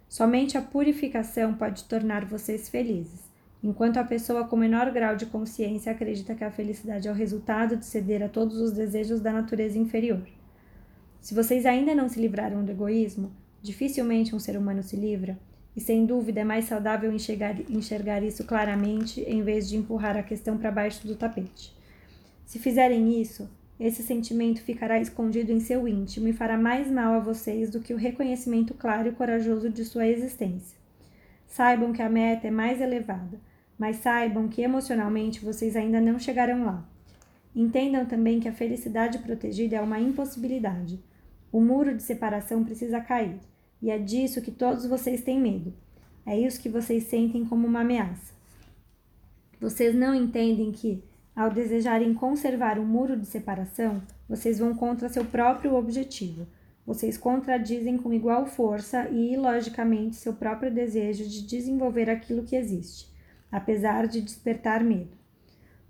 Somente 0.08 0.56
a 0.56 0.62
purificação 0.62 1.52
pode 1.52 1.84
tornar 1.84 2.24
vocês 2.24 2.70
felizes, 2.70 3.30
enquanto 3.62 3.98
a 3.98 4.04
pessoa 4.04 4.48
com 4.48 4.56
menor 4.56 4.90
grau 4.92 5.16
de 5.16 5.26
consciência 5.26 5.92
acredita 5.92 6.34
que 6.34 6.42
a 6.42 6.50
felicidade 6.50 7.06
é 7.06 7.10
o 7.10 7.14
resultado 7.14 7.76
de 7.76 7.84
ceder 7.84 8.22
a 8.22 8.30
todos 8.30 8.56
os 8.56 8.72
desejos 8.72 9.20
da 9.20 9.30
natureza 9.30 9.78
inferior. 9.78 10.26
Se 11.20 11.34
vocês 11.34 11.66
ainda 11.66 11.94
não 11.94 12.08
se 12.08 12.18
livraram 12.18 12.64
do 12.64 12.72
egoísmo, 12.72 13.30
dificilmente 13.60 14.34
um 14.34 14.38
ser 14.38 14.56
humano 14.56 14.82
se 14.82 14.96
livra, 14.96 15.38
e 15.76 15.80
sem 15.80 16.06
dúvida 16.06 16.40
é 16.40 16.44
mais 16.44 16.66
saudável 16.66 17.12
enxergar, 17.12 17.56
enxergar 17.68 18.22
isso 18.22 18.44
claramente 18.44 19.20
em 19.22 19.42
vez 19.42 19.68
de 19.68 19.76
empurrar 19.76 20.16
a 20.16 20.22
questão 20.22 20.56
para 20.56 20.70
baixo 20.70 21.06
do 21.06 21.16
tapete. 21.16 21.74
Se 22.44 22.58
fizerem 22.58 23.20
isso, 23.20 23.48
esse 23.78 24.02
sentimento 24.02 24.62
ficará 24.62 25.00
escondido 25.00 25.50
em 25.50 25.58
seu 25.58 25.88
íntimo 25.88 26.28
e 26.28 26.32
fará 26.32 26.56
mais 26.56 26.88
mal 26.88 27.14
a 27.14 27.18
vocês 27.18 27.70
do 27.70 27.80
que 27.80 27.92
o 27.92 27.96
reconhecimento 27.96 28.72
claro 28.74 29.08
e 29.08 29.12
corajoso 29.12 29.68
de 29.68 29.84
sua 29.84 30.06
existência. 30.06 30.78
Saibam 31.48 31.92
que 31.92 32.02
a 32.02 32.08
meta 32.08 32.46
é 32.46 32.50
mais 32.50 32.80
elevada, 32.80 33.40
mas 33.76 33.96
saibam 33.96 34.48
que 34.48 34.62
emocionalmente 34.62 35.44
vocês 35.44 35.74
ainda 35.74 36.00
não 36.00 36.18
chegarão 36.18 36.64
lá. 36.64 36.88
Entendam 37.54 38.04
também 38.06 38.38
que 38.38 38.48
a 38.48 38.52
felicidade 38.52 39.18
protegida 39.18 39.76
é 39.76 39.80
uma 39.80 40.00
impossibilidade. 40.00 41.02
O 41.50 41.60
muro 41.60 41.94
de 41.96 42.02
separação 42.02 42.64
precisa 42.64 43.00
cair, 43.00 43.38
e 43.84 43.90
é 43.90 43.98
disso 43.98 44.40
que 44.40 44.50
todos 44.50 44.86
vocês 44.86 45.20
têm 45.20 45.38
medo. 45.38 45.70
É 46.24 46.40
isso 46.40 46.58
que 46.58 46.70
vocês 46.70 47.04
sentem 47.04 47.44
como 47.44 47.66
uma 47.66 47.82
ameaça. 47.82 48.32
Vocês 49.60 49.94
não 49.94 50.14
entendem 50.14 50.72
que, 50.72 51.04
ao 51.36 51.50
desejarem 51.50 52.14
conservar 52.14 52.78
um 52.78 52.86
muro 52.86 53.14
de 53.14 53.26
separação, 53.26 54.02
vocês 54.26 54.58
vão 54.58 54.74
contra 54.74 55.10
seu 55.10 55.26
próprio 55.26 55.74
objetivo. 55.74 56.46
Vocês 56.86 57.18
contradizem 57.18 57.98
com 57.98 58.10
igual 58.14 58.46
força 58.46 59.06
e 59.10 59.34
ilogicamente 59.34 60.16
seu 60.16 60.32
próprio 60.32 60.72
desejo 60.72 61.28
de 61.28 61.46
desenvolver 61.46 62.08
aquilo 62.08 62.44
que 62.44 62.56
existe, 62.56 63.12
apesar 63.52 64.08
de 64.08 64.22
despertar 64.22 64.82
medo. 64.82 65.12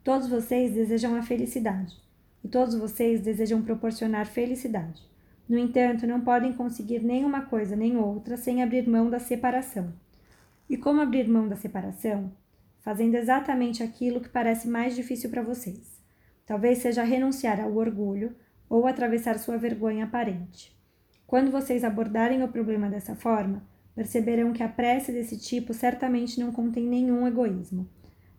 Todos 0.02 0.28
vocês 0.28 0.74
desejam 0.74 1.14
a 1.14 1.22
felicidade, 1.22 1.96
e 2.42 2.48
todos 2.48 2.74
vocês 2.74 3.20
desejam 3.20 3.62
proporcionar 3.62 4.26
felicidade. 4.26 5.13
No 5.48 5.58
entanto, 5.58 6.06
não 6.06 6.20
podem 6.20 6.52
conseguir 6.52 7.02
nem 7.02 7.24
uma 7.24 7.42
coisa 7.42 7.76
nem 7.76 7.96
outra 7.96 8.36
sem 8.36 8.62
abrir 8.62 8.88
mão 8.88 9.10
da 9.10 9.18
separação. 9.18 9.92
E 10.68 10.76
como 10.76 11.00
abrir 11.00 11.28
mão 11.28 11.48
da 11.48 11.56
separação? 11.56 12.32
fazendo 12.84 13.14
exatamente 13.14 13.82
aquilo 13.82 14.20
que 14.20 14.28
parece 14.28 14.68
mais 14.68 14.94
difícil 14.94 15.30
para 15.30 15.42
vocês. 15.42 15.98
Talvez 16.44 16.78
seja 16.78 17.02
renunciar 17.02 17.58
ao 17.58 17.74
orgulho 17.74 18.36
ou 18.68 18.86
atravessar 18.86 19.38
sua 19.38 19.56
vergonha 19.56 20.04
aparente. 20.04 20.78
Quando 21.26 21.50
vocês 21.50 21.82
abordarem 21.82 22.42
o 22.42 22.48
problema 22.48 22.90
dessa 22.90 23.16
forma, 23.16 23.66
perceberão 23.94 24.52
que 24.52 24.62
a 24.62 24.68
prece 24.68 25.12
desse 25.12 25.38
tipo 25.38 25.72
certamente 25.72 26.38
não 26.38 26.52
contém 26.52 26.86
nenhum 26.86 27.26
egoísmo. 27.26 27.88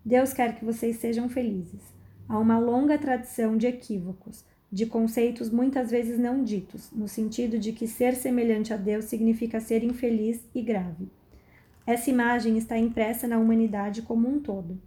Deus 0.05 0.31
quer 0.31 0.55
que 0.55 0.63
vocês 0.63 0.97
sejam 0.97 1.27
felizes. 1.27 1.81
Há 2.29 2.37
uma 2.37 2.59
longa 2.59 2.99
tradição 2.99 3.57
de 3.57 3.65
equívocos, 3.65 4.45
de 4.75 4.85
conceitos 4.85 5.49
muitas 5.49 5.89
vezes 5.89 6.19
não 6.19 6.43
ditos, 6.43 6.91
no 6.91 7.07
sentido 7.07 7.57
de 7.57 7.71
que 7.71 7.87
ser 7.87 8.13
semelhante 8.13 8.73
a 8.73 8.77
Deus 8.77 9.05
significa 9.05 9.61
ser 9.61 9.85
infeliz 9.85 10.41
e 10.53 10.61
grave. 10.61 11.07
Essa 11.87 12.09
imagem 12.09 12.57
está 12.57 12.77
impressa 12.77 13.25
na 13.25 13.39
humanidade 13.39 14.01
como 14.01 14.27
um 14.27 14.37
todo. 14.37 14.77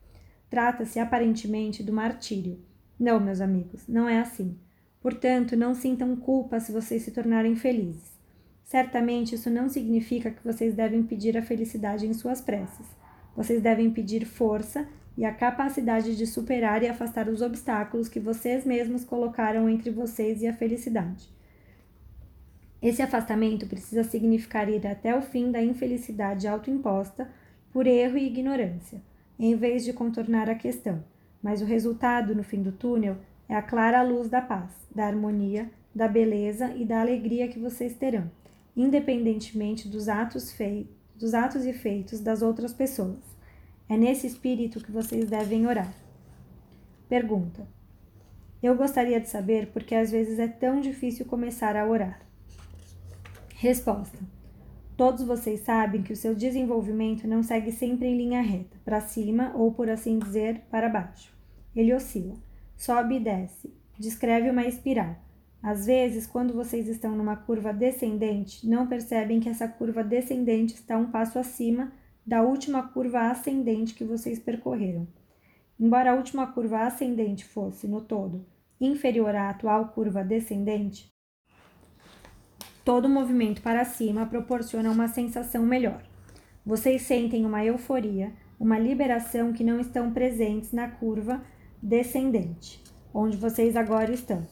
Trata-se 0.51 0.99
aparentemente 0.99 1.83
do 1.83 1.91
martírio. 1.91 2.59
Não, 3.01 3.19
meus 3.19 3.41
amigos, 3.41 3.89
não 3.89 4.07
é 4.07 4.21
assim. 4.21 4.59
Portanto, 5.01 5.57
não 5.57 5.75
sintam 5.75 6.15
culpa 6.17 6.61
se 6.61 6.71
vocês 6.71 7.01
se 7.01 7.11
tornarem 7.11 7.57
felizes. 7.57 8.13
Certamente 8.65 9.37
isso 9.37 9.49
não 9.49 9.71
significa 9.71 10.31
que 10.31 10.45
vocês 10.45 10.75
devem 10.75 11.03
pedir 11.03 11.35
a 11.39 11.43
felicidade 11.43 12.07
em 12.07 12.13
suas 12.13 12.43
preces. 12.43 12.87
Vocês 13.35 13.63
devem 13.63 13.91
pedir 13.91 14.27
força 14.27 14.87
e 15.19 15.25
a 15.25 15.35
capacidade 15.35 16.17
de 16.17 16.25
superar 16.25 16.81
e 16.85 16.87
afastar 16.87 17.29
os 17.29 17.43
obstáculos 17.43 18.09
que 18.09 18.21
vocês 18.21 18.65
mesmos 18.65 19.03
colocaram 19.05 19.69
entre 19.69 19.91
vocês 19.91 20.43
e 20.43 20.47
a 20.47 20.55
felicidade. 20.55 21.29
Esse 22.81 23.03
afastamento 23.03 23.67
precisa 23.67 24.05
significar 24.05 24.69
ir 24.69 24.87
até 24.87 25.19
o 25.19 25.21
fim 25.21 25.51
da 25.51 25.61
infelicidade 25.61 26.47
autoimposta 26.47 27.29
por 27.73 27.85
erro 27.85 28.17
e 28.17 28.29
ignorância, 28.29 29.03
em 29.37 29.57
vez 29.57 29.85
de 29.85 29.93
contornar 29.93 30.49
a 30.49 30.55
questão. 30.55 31.03
Mas 31.43 31.61
o 31.61 31.65
resultado 31.65 32.33
no 32.33 32.45
fim 32.45 32.63
do 32.63 32.71
túnel 32.71 33.17
é 33.49 33.57
a 33.57 33.63
clara 33.63 34.03
luz 34.03 34.29
da 34.29 34.41
paz, 34.41 34.71
da 34.95 35.05
harmonia, 35.05 35.69
da 35.93 36.07
beleza 36.07 36.73
e 36.77 36.85
da 36.85 37.01
alegria 37.01 37.49
que 37.49 37.59
vocês 37.59 37.93
terão, 37.95 38.31
independentemente 38.77 39.89
dos 39.89 40.09
atos 40.09 40.53
feitos, 40.53 40.95
dos 41.17 41.35
atos 41.35 41.67
e 41.67 41.73
feitos 41.73 42.21
das 42.21 42.41
outras 42.41 42.73
pessoas. 42.73 43.38
É 43.89 43.97
nesse 43.97 44.27
espírito 44.27 44.81
que 44.81 44.93
vocês 44.93 45.31
devem 45.31 45.67
orar. 45.67 45.91
Pergunta: 47.09 47.67
Eu 48.63 48.77
gostaria 48.77 49.19
de 49.19 49.29
saber 49.29 49.69
por 49.69 49.83
que 49.83 49.95
às 49.95 50.11
vezes 50.11 50.39
é 50.39 50.47
tão 50.47 50.81
difícil 50.81 51.25
começar 51.25 51.75
a 51.75 51.87
orar. 51.87 52.21
Resposta: 53.55 54.19
Todos 54.95 55.23
vocês 55.23 55.61
sabem 55.61 56.03
que 56.03 56.13
o 56.13 56.17
seu 56.17 56.35
desenvolvimento 56.35 57.27
não 57.27 57.43
segue 57.43 57.73
sempre 57.73 58.09
em 58.09 58.17
linha 58.17 58.43
reta, 58.43 58.77
para 58.85 59.01
cima 59.01 59.53
ou, 59.55 59.73
por 59.73 59.89
assim 59.89 60.19
dizer, 60.19 60.61
para 60.71 60.89
baixo. 60.89 61.33
Ele 61.75 61.95
oscila, 61.95 62.35
sobe 62.77 63.17
e 63.17 63.21
desce, 63.21 63.73
descreve 63.99 64.51
uma 64.51 64.67
espiral. 64.67 65.17
Às 65.63 65.87
vezes, 65.87 66.27
quando 66.27 66.53
vocês 66.53 66.89
estão 66.89 67.17
numa 67.17 67.37
curva 67.37 67.73
descendente, 67.73 68.69
não 68.69 68.87
percebem 68.87 69.41
que 69.41 69.49
essa 69.49 69.67
curva 69.67 70.05
descendente 70.05 70.75
está 70.75 70.97
um 70.97 71.11
passo 71.11 71.39
acima 71.39 71.91
da 72.29 72.43
última 72.43 72.83
curva 72.89 73.31
ascendente 73.31 73.95
que 73.95 74.05
vocês 74.05 74.39
percorreram. 74.39 75.09
Embora 75.81 76.13
a 76.13 76.15
última 76.15 76.47
curva 76.47 76.81
ascendente 76.81 77.45
fosse, 77.45 77.89
no 77.89 78.03
todo, 78.03 78.45
inferior 78.81 79.35
à 79.35 79.49
atual 79.49 79.89
curva 79.89 80.23
descendente, 80.23 81.11
Todo 82.85 83.07
movimento 83.07 83.61
para 83.61 83.85
cima 83.85 84.25
proporciona 84.25 84.91
uma 84.91 85.09
sensação 85.09 85.63
melhor. 85.63 86.03
Vocês 86.65 87.03
sentem 87.03 87.45
uma 87.45 87.63
euforia, 87.63 88.33
uma 88.59 88.79
liberação 88.79 89.53
que 89.53 89.63
não 89.63 89.79
estão 89.79 90.11
presentes 90.11 90.73
na 90.73 90.89
curva 90.89 91.43
descendente, 91.83 92.83
onde 93.13 93.37
vocês 93.37 93.77
agora 93.77 94.11
estão. 94.11 94.47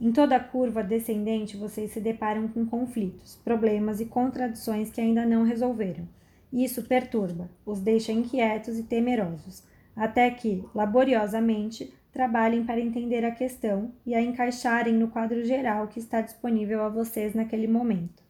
Em 0.00 0.12
toda 0.12 0.38
curva 0.38 0.80
descendente, 0.80 1.56
vocês 1.56 1.90
se 1.90 2.00
deparam 2.00 2.46
com 2.46 2.64
conflitos, 2.64 3.34
problemas 3.44 3.98
e 4.00 4.06
contradições 4.06 4.88
que 4.88 5.00
ainda 5.00 5.26
não 5.26 5.42
resolveram. 5.42 6.06
Isso 6.52 6.82
perturba, 6.82 7.48
os 7.64 7.80
deixa 7.80 8.12
inquietos 8.12 8.78
e 8.78 8.82
temerosos, 8.82 9.62
até 9.96 10.30
que, 10.30 10.64
laboriosamente, 10.74 11.92
trabalhem 12.12 12.62
para 12.64 12.80
entender 12.80 13.24
a 13.24 13.30
questão 13.30 13.92
e 14.04 14.14
a 14.14 14.20
encaixarem 14.20 14.94
no 14.94 15.08
quadro 15.08 15.42
geral 15.44 15.88
que 15.88 15.98
está 15.98 16.20
disponível 16.20 16.82
a 16.82 16.90
vocês 16.90 17.34
naquele 17.34 17.66
momento. 17.66 18.22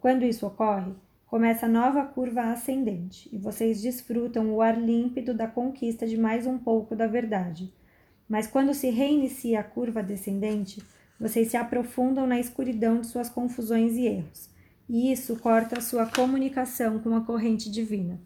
Quando 0.00 0.24
isso 0.24 0.46
ocorre, 0.46 0.92
começa 1.26 1.68
nova 1.68 2.04
curva 2.04 2.44
ascendente 2.44 3.28
e 3.30 3.36
vocês 3.36 3.82
desfrutam 3.82 4.54
o 4.54 4.62
ar 4.62 4.80
límpido 4.80 5.34
da 5.34 5.46
conquista 5.46 6.06
de 6.06 6.16
mais 6.16 6.46
um 6.46 6.56
pouco 6.56 6.96
da 6.96 7.06
verdade. 7.06 7.70
Mas 8.26 8.46
quando 8.46 8.72
se 8.72 8.88
reinicia 8.88 9.60
a 9.60 9.64
curva 9.64 10.02
descendente, 10.02 10.82
vocês 11.20 11.48
se 11.48 11.56
aprofundam 11.56 12.26
na 12.26 12.40
escuridão 12.40 13.00
de 13.00 13.06
suas 13.06 13.28
confusões 13.28 13.96
e 13.96 14.06
erros, 14.06 14.50
e 14.88 15.10
isso 15.10 15.36
corta 15.36 15.78
a 15.78 15.82
sua 15.82 16.06
comunicação 16.06 16.98
com 16.98 17.14
a 17.14 17.20
corrente 17.20 17.70
divina. 17.70 18.20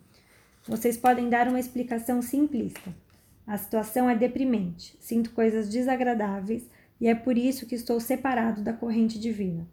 Vocês 0.67 0.97
podem 0.97 1.29
dar 1.29 1.49
uma 1.49 1.59
explicação 1.59 2.21
simplista. 2.21 2.95
A 3.47 3.57
situação 3.57 4.09
é 4.09 4.15
deprimente, 4.15 4.97
sinto 5.01 5.31
coisas 5.31 5.69
desagradáveis 5.69 6.69
e 7.01 7.09
é 7.09 7.15
por 7.15 7.37
isso 7.39 7.67
que 7.67 7.75
estou 7.75 7.99
separado 7.99 8.63
da 8.63 8.73
corrente 8.73 9.19
divina. 9.19 9.67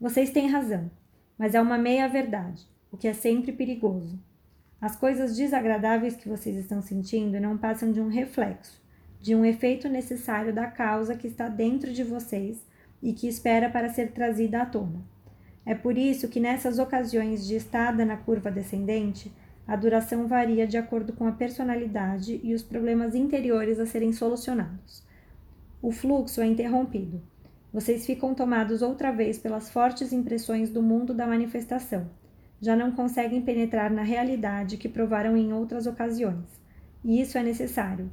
Vocês 0.00 0.30
têm 0.30 0.48
razão, 0.48 0.90
mas 1.38 1.54
é 1.54 1.60
uma 1.60 1.78
meia-verdade, 1.78 2.66
o 2.90 2.96
que 2.96 3.06
é 3.06 3.12
sempre 3.12 3.52
perigoso. 3.52 4.18
As 4.80 4.96
coisas 4.96 5.36
desagradáveis 5.36 6.16
que 6.16 6.28
vocês 6.28 6.56
estão 6.56 6.82
sentindo 6.82 7.38
não 7.38 7.56
passam 7.56 7.92
de 7.92 8.00
um 8.00 8.08
reflexo, 8.08 8.82
de 9.20 9.34
um 9.34 9.44
efeito 9.44 9.88
necessário 9.88 10.52
da 10.52 10.66
causa 10.66 11.14
que 11.14 11.26
está 11.26 11.48
dentro 11.48 11.92
de 11.92 12.02
vocês 12.02 12.66
e 13.02 13.12
que 13.12 13.28
espera 13.28 13.70
para 13.70 13.88
ser 13.88 14.12
trazida 14.12 14.62
à 14.62 14.66
tona. 14.66 15.13
É 15.66 15.74
por 15.74 15.96
isso 15.96 16.28
que 16.28 16.40
nessas 16.40 16.78
ocasiões 16.78 17.46
de 17.46 17.56
estada 17.56 18.04
na 18.04 18.16
curva 18.16 18.50
descendente, 18.50 19.32
a 19.66 19.76
duração 19.76 20.26
varia 20.26 20.66
de 20.66 20.76
acordo 20.76 21.12
com 21.12 21.26
a 21.26 21.32
personalidade 21.32 22.38
e 22.42 22.54
os 22.54 22.62
problemas 22.62 23.14
interiores 23.14 23.80
a 23.80 23.86
serem 23.86 24.12
solucionados. 24.12 25.02
O 25.80 25.90
fluxo 25.90 26.42
é 26.42 26.46
interrompido. 26.46 27.22
Vocês 27.72 28.04
ficam 28.04 28.34
tomados 28.34 28.82
outra 28.82 29.10
vez 29.10 29.38
pelas 29.38 29.70
fortes 29.70 30.12
impressões 30.12 30.70
do 30.70 30.82
mundo 30.82 31.14
da 31.14 31.26
manifestação. 31.26 32.08
Já 32.60 32.76
não 32.76 32.92
conseguem 32.92 33.42
penetrar 33.42 33.90
na 33.90 34.02
realidade 34.02 34.76
que 34.76 34.88
provaram 34.88 35.36
em 35.36 35.52
outras 35.52 35.86
ocasiões. 35.86 36.44
E 37.02 37.20
isso 37.20 37.36
é 37.36 37.42
necessário. 37.42 38.10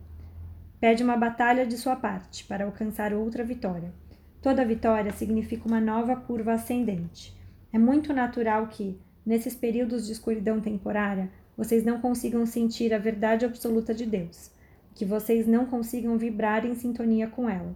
Pede 0.79 1.03
uma 1.03 1.15
batalha 1.15 1.65
de 1.65 1.77
sua 1.77 1.95
parte 1.95 2.43
para 2.45 2.65
alcançar 2.65 3.13
outra 3.13 3.43
vitória. 3.43 3.93
Toda 4.41 4.65
vitória 4.65 5.11
significa 5.11 5.67
uma 5.67 5.79
nova 5.79 6.15
curva 6.15 6.53
ascendente. 6.53 7.39
É 7.73 7.77
muito 7.77 8.13
natural 8.13 8.67
que, 8.67 8.99
nesses 9.25 9.55
períodos 9.55 10.05
de 10.05 10.11
escuridão 10.11 10.59
temporária, 10.59 11.31
vocês 11.55 11.85
não 11.85 12.01
consigam 12.01 12.45
sentir 12.45 12.93
a 12.93 12.97
verdade 12.97 13.45
absoluta 13.45 13.93
de 13.93 14.05
Deus, 14.05 14.51
que 14.93 15.05
vocês 15.05 15.47
não 15.47 15.65
consigam 15.65 16.17
vibrar 16.17 16.65
em 16.65 16.75
sintonia 16.75 17.27
com 17.27 17.49
ela. 17.49 17.75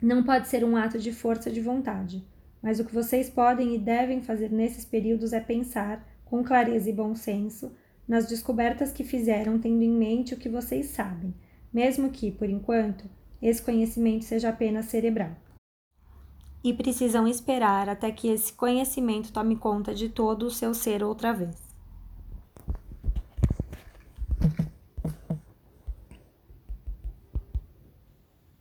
Não 0.00 0.22
pode 0.22 0.48
ser 0.48 0.64
um 0.64 0.76
ato 0.76 0.98
de 0.98 1.12
força 1.12 1.50
de 1.50 1.60
vontade, 1.60 2.24
mas 2.62 2.78
o 2.78 2.84
que 2.84 2.94
vocês 2.94 3.30
podem 3.30 3.74
e 3.74 3.78
devem 3.78 4.20
fazer 4.20 4.50
nesses 4.50 4.84
períodos 4.84 5.32
é 5.32 5.40
pensar, 5.40 6.06
com 6.24 6.44
clareza 6.44 6.90
e 6.90 6.92
bom 6.92 7.14
senso, 7.14 7.72
nas 8.06 8.26
descobertas 8.26 8.92
que 8.92 9.04
fizeram, 9.04 9.58
tendo 9.58 9.82
em 9.82 9.90
mente 9.90 10.34
o 10.34 10.36
que 10.36 10.48
vocês 10.48 10.86
sabem, 10.86 11.34
mesmo 11.72 12.10
que, 12.10 12.30
por 12.30 12.48
enquanto, 12.48 13.04
esse 13.40 13.62
conhecimento 13.62 14.24
seja 14.24 14.48
apenas 14.48 14.86
cerebral. 14.86 15.36
E 16.62 16.72
precisam 16.72 17.26
esperar 17.26 17.88
até 17.88 18.10
que 18.10 18.28
esse 18.28 18.52
conhecimento 18.52 19.32
tome 19.32 19.56
conta 19.56 19.94
de 19.94 20.08
todo 20.08 20.46
o 20.46 20.50
seu 20.50 20.74
ser 20.74 21.02
outra 21.04 21.32
vez. 21.32 21.67